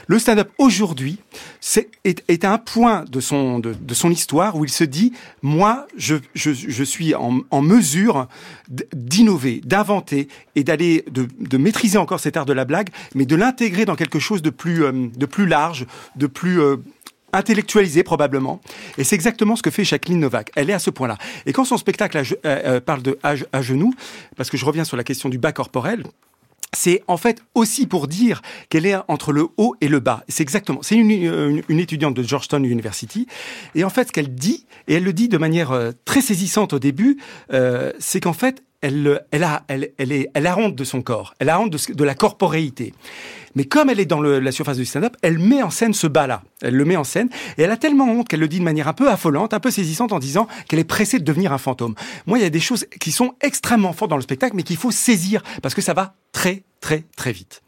Le 0.07 0.17
stand-up 0.17 0.49
aujourd'hui, 0.57 1.19
c'est, 1.61 1.91
est, 2.03 2.23
est, 2.29 2.45
à 2.45 2.51
un 2.51 2.57
point 2.57 3.05
de 3.07 3.19
son, 3.19 3.59
de, 3.59 3.75
de, 3.79 3.93
son 3.93 4.09
histoire 4.09 4.55
où 4.55 4.65
il 4.65 4.71
se 4.71 4.85
dit, 4.85 5.13
moi, 5.43 5.85
je, 5.95 6.15
je, 6.33 6.51
je 6.51 6.83
suis 6.83 7.13
en, 7.13 7.41
en 7.51 7.61
mesure 7.61 8.27
d'innover, 8.67 9.61
d'inventer 9.63 10.29
et 10.55 10.63
d'aller, 10.63 11.05
de, 11.11 11.27
de 11.39 11.57
maîtriser 11.57 11.99
encore 11.99 12.19
cet 12.19 12.37
art 12.37 12.47
de 12.47 12.53
la 12.53 12.65
blague, 12.65 12.89
mais 13.13 13.27
de 13.27 13.35
l'intégrer 13.35 13.82
dans 13.85 13.95
quelque 13.95 14.19
chose 14.19 14.41
de 14.41 14.49
plus, 14.49 14.83
euh, 14.83 14.91
de 15.15 15.25
plus 15.25 15.45
large, 15.45 15.85
de 16.15 16.27
plus 16.27 16.61
euh, 16.61 16.77
intellectualisé 17.31 18.03
probablement. 18.03 18.61
Et 18.97 19.03
c'est 19.03 19.15
exactement 19.15 19.55
ce 19.55 19.63
que 19.63 19.71
fait 19.71 19.83
Jacqueline 19.83 20.19
Novak. 20.19 20.51
Elle 20.55 20.69
est 20.69 20.73
à 20.73 20.79
ce 20.79 20.89
point-là. 20.89 21.17
Et 21.45 21.53
quand 21.53 21.65
son 21.65 21.77
spectacle 21.77 22.21
euh, 22.45 22.79
parle 22.79 23.01
de 23.01 23.17
à, 23.23 23.35
à, 23.51 23.61
genoux, 23.61 23.93
parce 24.35 24.49
que 24.49 24.57
je 24.57 24.65
reviens 24.65 24.83
sur 24.83 24.97
la 24.97 25.03
question 25.03 25.29
du 25.29 25.37
bas 25.37 25.51
corporel, 25.51 26.03
c'est 26.75 27.03
en 27.07 27.17
fait 27.17 27.43
aussi 27.53 27.85
pour 27.85 28.07
dire 28.07 28.41
qu'elle 28.69 28.87
est 28.87 28.95
entre 29.07 29.31
le 29.31 29.47
haut 29.57 29.75
et 29.79 29.87
le 29.87 29.99
bas. 29.99 30.23
C'est 30.27 30.41
exactement. 30.41 30.79
C'est 30.81 30.95
une, 30.95 31.61
étudiante 31.69 32.15
de 32.15 32.23
Georgetown 32.23 32.65
University. 32.65 33.27
Et 33.75 33.83
en 33.83 33.89
fait, 33.89 34.07
ce 34.07 34.11
qu'elle 34.11 34.33
dit, 34.33 34.65
et 34.87 34.95
elle 34.95 35.03
le 35.03 35.13
dit 35.13 35.27
de 35.27 35.37
manière 35.37 35.91
très 36.03 36.21
saisissante 36.21 36.73
au 36.73 36.79
début, 36.79 37.19
c'est 37.99 38.19
qu'en 38.21 38.33
fait, 38.33 38.63
elle, 38.83 39.25
elle, 39.31 39.43
a, 39.43 39.63
elle, 39.69 39.91
elle, 39.97 40.11
est, 40.11 40.29
elle 40.33 40.45
a 40.45 40.57
honte 40.57 40.75
de 40.75 40.83
son 40.83 41.01
corps. 41.01 41.33
Elle 41.39 41.49
a 41.49 41.59
honte 41.59 41.71
de, 41.71 41.93
de 41.93 42.03
la 42.03 42.15
corporéité. 42.15 42.93
Mais 43.55 43.63
comme 43.63 43.89
elle 43.89 43.99
est 43.99 44.05
dans 44.05 44.19
le, 44.19 44.39
la 44.39 44.51
surface 44.51 44.77
du 44.77 44.85
stand-up, 44.85 45.15
elle 45.21 45.39
met 45.39 45.63
en 45.63 45.69
scène 45.69 45.93
ce 45.93 46.05
bas-là. 46.05 46.43
Elle 46.61 46.75
le 46.75 46.83
met 46.83 46.97
en 46.97 47.05
scène 47.05 47.29
et 47.57 47.63
elle 47.63 47.71
a 47.71 47.77
tellement 47.77 48.11
honte 48.11 48.27
qu'elle 48.27 48.41
le 48.41 48.47
dit 48.47 48.59
de 48.59 48.63
manière 48.63 48.89
un 48.89 48.93
peu 48.93 49.09
affolante, 49.09 49.53
un 49.53 49.59
peu 49.61 49.71
saisissante 49.71 50.11
en 50.11 50.19
disant 50.19 50.47
qu'elle 50.67 50.79
est 50.79 50.83
pressée 50.83 51.17
de 51.17 51.23
devenir 51.23 51.53
un 51.53 51.57
fantôme. 51.57 51.95
Moi, 52.25 52.39
il 52.39 52.41
y 52.41 52.45
a 52.45 52.49
des 52.49 52.59
choses 52.59 52.85
qui 52.99 53.11
sont 53.11 53.35
extrêmement 53.41 53.93
fortes 53.93 54.09
dans 54.09 54.17
le 54.17 54.21
spectacle, 54.21 54.55
mais 54.55 54.63
qu'il 54.63 54.77
faut 54.77 54.91
saisir 54.91 55.41
parce 55.61 55.73
que 55.73 55.81
ça 55.81 55.93
va 55.93 56.15
très, 56.33 56.63
très, 56.81 57.05
très 57.15 57.31
vite. 57.31 57.61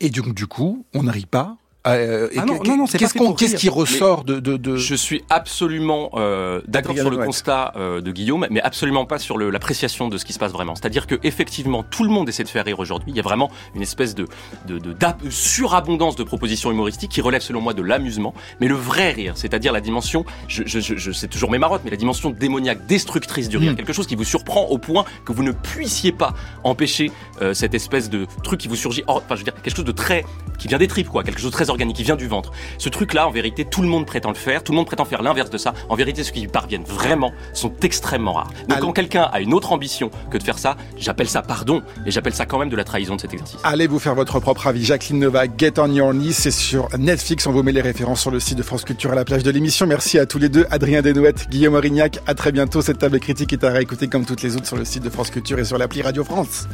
Et 0.00 0.08
donc, 0.08 0.34
du 0.34 0.46
coup, 0.46 0.86
on 0.94 1.02
n'arrive 1.02 1.26
pas 1.26 1.56
euh, 1.88 2.28
ah 2.36 2.44
non, 2.44 2.60
non, 2.64 2.76
non, 2.76 2.86
qu'est-ce, 2.86 3.34
qu'est-ce 3.36 3.56
qui 3.56 3.68
ressort 3.68 4.22
de, 4.22 4.38
de, 4.38 4.56
de, 4.56 4.76
Je 4.76 4.94
suis 4.94 5.24
absolument 5.30 6.10
euh, 6.14 6.60
d'accord 6.68 6.96
sur 6.96 7.10
le 7.10 7.16
constat 7.16 7.72
euh, 7.76 8.00
de 8.00 8.12
Guillaume, 8.12 8.46
mais 8.50 8.60
absolument 8.60 9.04
pas 9.04 9.18
sur 9.18 9.36
l'appréciation 9.36 10.08
de 10.08 10.16
ce 10.16 10.24
qui 10.24 10.32
se 10.32 10.38
passe 10.38 10.52
vraiment. 10.52 10.76
C'est-à-dire 10.76 11.08
que 11.08 11.16
effectivement, 11.24 11.82
tout 11.82 12.04
le 12.04 12.10
monde 12.10 12.28
essaie 12.28 12.44
de 12.44 12.48
faire 12.48 12.64
rire 12.64 12.78
aujourd'hui. 12.78 13.10
Il 13.10 13.16
y 13.16 13.20
a 13.20 13.24
vraiment 13.24 13.50
une 13.74 13.82
espèce 13.82 14.14
de, 14.14 14.28
de, 14.66 14.78
de, 14.78 14.94
surabondance 15.30 16.14
de 16.14 16.22
propositions 16.22 16.70
humoristiques 16.70 17.10
qui 17.10 17.20
relève 17.20 17.42
selon 17.42 17.60
moi 17.60 17.74
de 17.74 17.82
l'amusement, 17.82 18.32
mais 18.60 18.68
le 18.68 18.76
vrai 18.76 19.10
rire, 19.10 19.32
c'est-à-dire 19.36 19.72
la 19.72 19.80
dimension, 19.80 20.24
je, 20.46 20.62
je, 20.64 20.78
je, 20.78 20.96
je 20.96 21.10
sais 21.10 21.26
toujours 21.26 21.50
mes 21.50 21.58
marottes, 21.58 21.82
mais 21.84 21.90
la 21.90 21.96
dimension 21.96 22.30
démoniaque, 22.30 22.86
destructrice 22.86 23.48
du 23.48 23.56
rire, 23.56 23.72
mm. 23.72 23.76
quelque 23.76 23.92
chose 23.92 24.06
qui 24.06 24.14
vous 24.14 24.24
surprend 24.24 24.66
au 24.66 24.78
point 24.78 25.04
que 25.24 25.32
vous 25.32 25.42
ne 25.42 25.52
puissiez 25.52 26.12
pas 26.12 26.32
empêcher 26.62 27.10
euh, 27.40 27.54
cette 27.54 27.74
espèce 27.74 28.08
de 28.08 28.26
truc 28.44 28.60
qui 28.60 28.68
vous 28.68 28.76
surgit. 28.76 29.02
enfin, 29.08 29.34
je 29.34 29.36
veux 29.36 29.44
dire 29.44 29.54
quelque 29.54 29.76
chose 29.76 29.84
de 29.84 29.92
très 29.92 30.24
qui 30.58 30.68
vient 30.68 30.78
des 30.78 30.86
tripes, 30.86 31.08
quoi, 31.08 31.24
quelque 31.24 31.40
chose 31.40 31.50
de 31.50 31.56
très 31.56 31.70
organique, 31.72 31.96
qui 31.96 32.04
vient 32.04 32.16
du 32.16 32.28
ventre. 32.28 32.52
Ce 32.78 32.88
truc-là, 32.88 33.26
en 33.26 33.30
vérité, 33.30 33.64
tout 33.64 33.82
le 33.82 33.88
monde 33.88 34.06
prétend 34.06 34.28
le 34.28 34.36
faire, 34.36 34.62
tout 34.62 34.72
le 34.72 34.76
monde 34.76 34.86
prétend 34.86 35.04
faire 35.04 35.22
l'inverse 35.22 35.50
de 35.50 35.58
ça. 35.58 35.74
En 35.88 35.96
vérité, 35.96 36.22
ceux 36.22 36.32
qui 36.32 36.40
y 36.42 36.46
parviennent 36.46 36.84
vraiment 36.84 37.32
sont 37.52 37.72
extrêmement 37.82 38.34
rares. 38.34 38.52
Donc 38.68 38.80
quand 38.80 38.92
quelqu'un 38.92 39.28
a 39.32 39.40
une 39.40 39.52
autre 39.52 39.72
ambition 39.72 40.10
que 40.30 40.38
de 40.38 40.42
faire 40.42 40.58
ça, 40.58 40.76
j'appelle 40.96 41.28
ça 41.28 41.42
pardon, 41.42 41.82
mais 42.04 42.10
j'appelle 42.10 42.34
ça 42.34 42.46
quand 42.46 42.58
même 42.58 42.68
de 42.68 42.76
la 42.76 42.84
trahison 42.84 43.16
de 43.16 43.20
cet 43.20 43.32
exercice. 43.34 43.58
Allez 43.64 43.86
vous 43.86 43.98
faire 43.98 44.14
votre 44.14 44.38
propre 44.40 44.66
avis. 44.66 44.84
Jacqueline 44.84 45.18
Nova, 45.18 45.44
Get 45.58 45.78
on 45.78 45.92
Your 45.92 46.12
Knees, 46.12 46.32
c'est 46.32 46.50
sur 46.50 46.88
Netflix. 46.98 47.46
On 47.46 47.52
vous 47.52 47.62
met 47.62 47.72
les 47.72 47.80
références 47.80 48.20
sur 48.20 48.30
le 48.30 48.40
site 48.40 48.58
de 48.58 48.62
France 48.62 48.84
Culture 48.84 49.12
à 49.12 49.14
la 49.14 49.24
plage 49.24 49.42
de 49.42 49.50
l'émission. 49.50 49.86
Merci 49.86 50.18
à 50.18 50.26
tous 50.26 50.38
les 50.38 50.48
deux, 50.48 50.66
Adrien 50.70 51.02
Desnouettes, 51.02 51.48
Guillaume 51.50 51.74
Aurignac. 51.74 52.20
À 52.26 52.34
très 52.34 52.52
bientôt. 52.52 52.82
Cette 52.82 52.98
table 52.98 53.18
critique 53.20 53.52
est 53.52 53.64
à 53.64 53.70
réécouter 53.70 54.08
comme 54.08 54.24
toutes 54.24 54.42
les 54.42 54.56
autres 54.56 54.66
sur 54.66 54.76
le 54.76 54.84
site 54.84 55.02
de 55.02 55.10
France 55.10 55.30
Culture 55.30 55.58
et 55.58 55.64
sur 55.64 55.78
l'appli 55.78 56.02
Radio 56.02 56.24
France. 56.24 56.68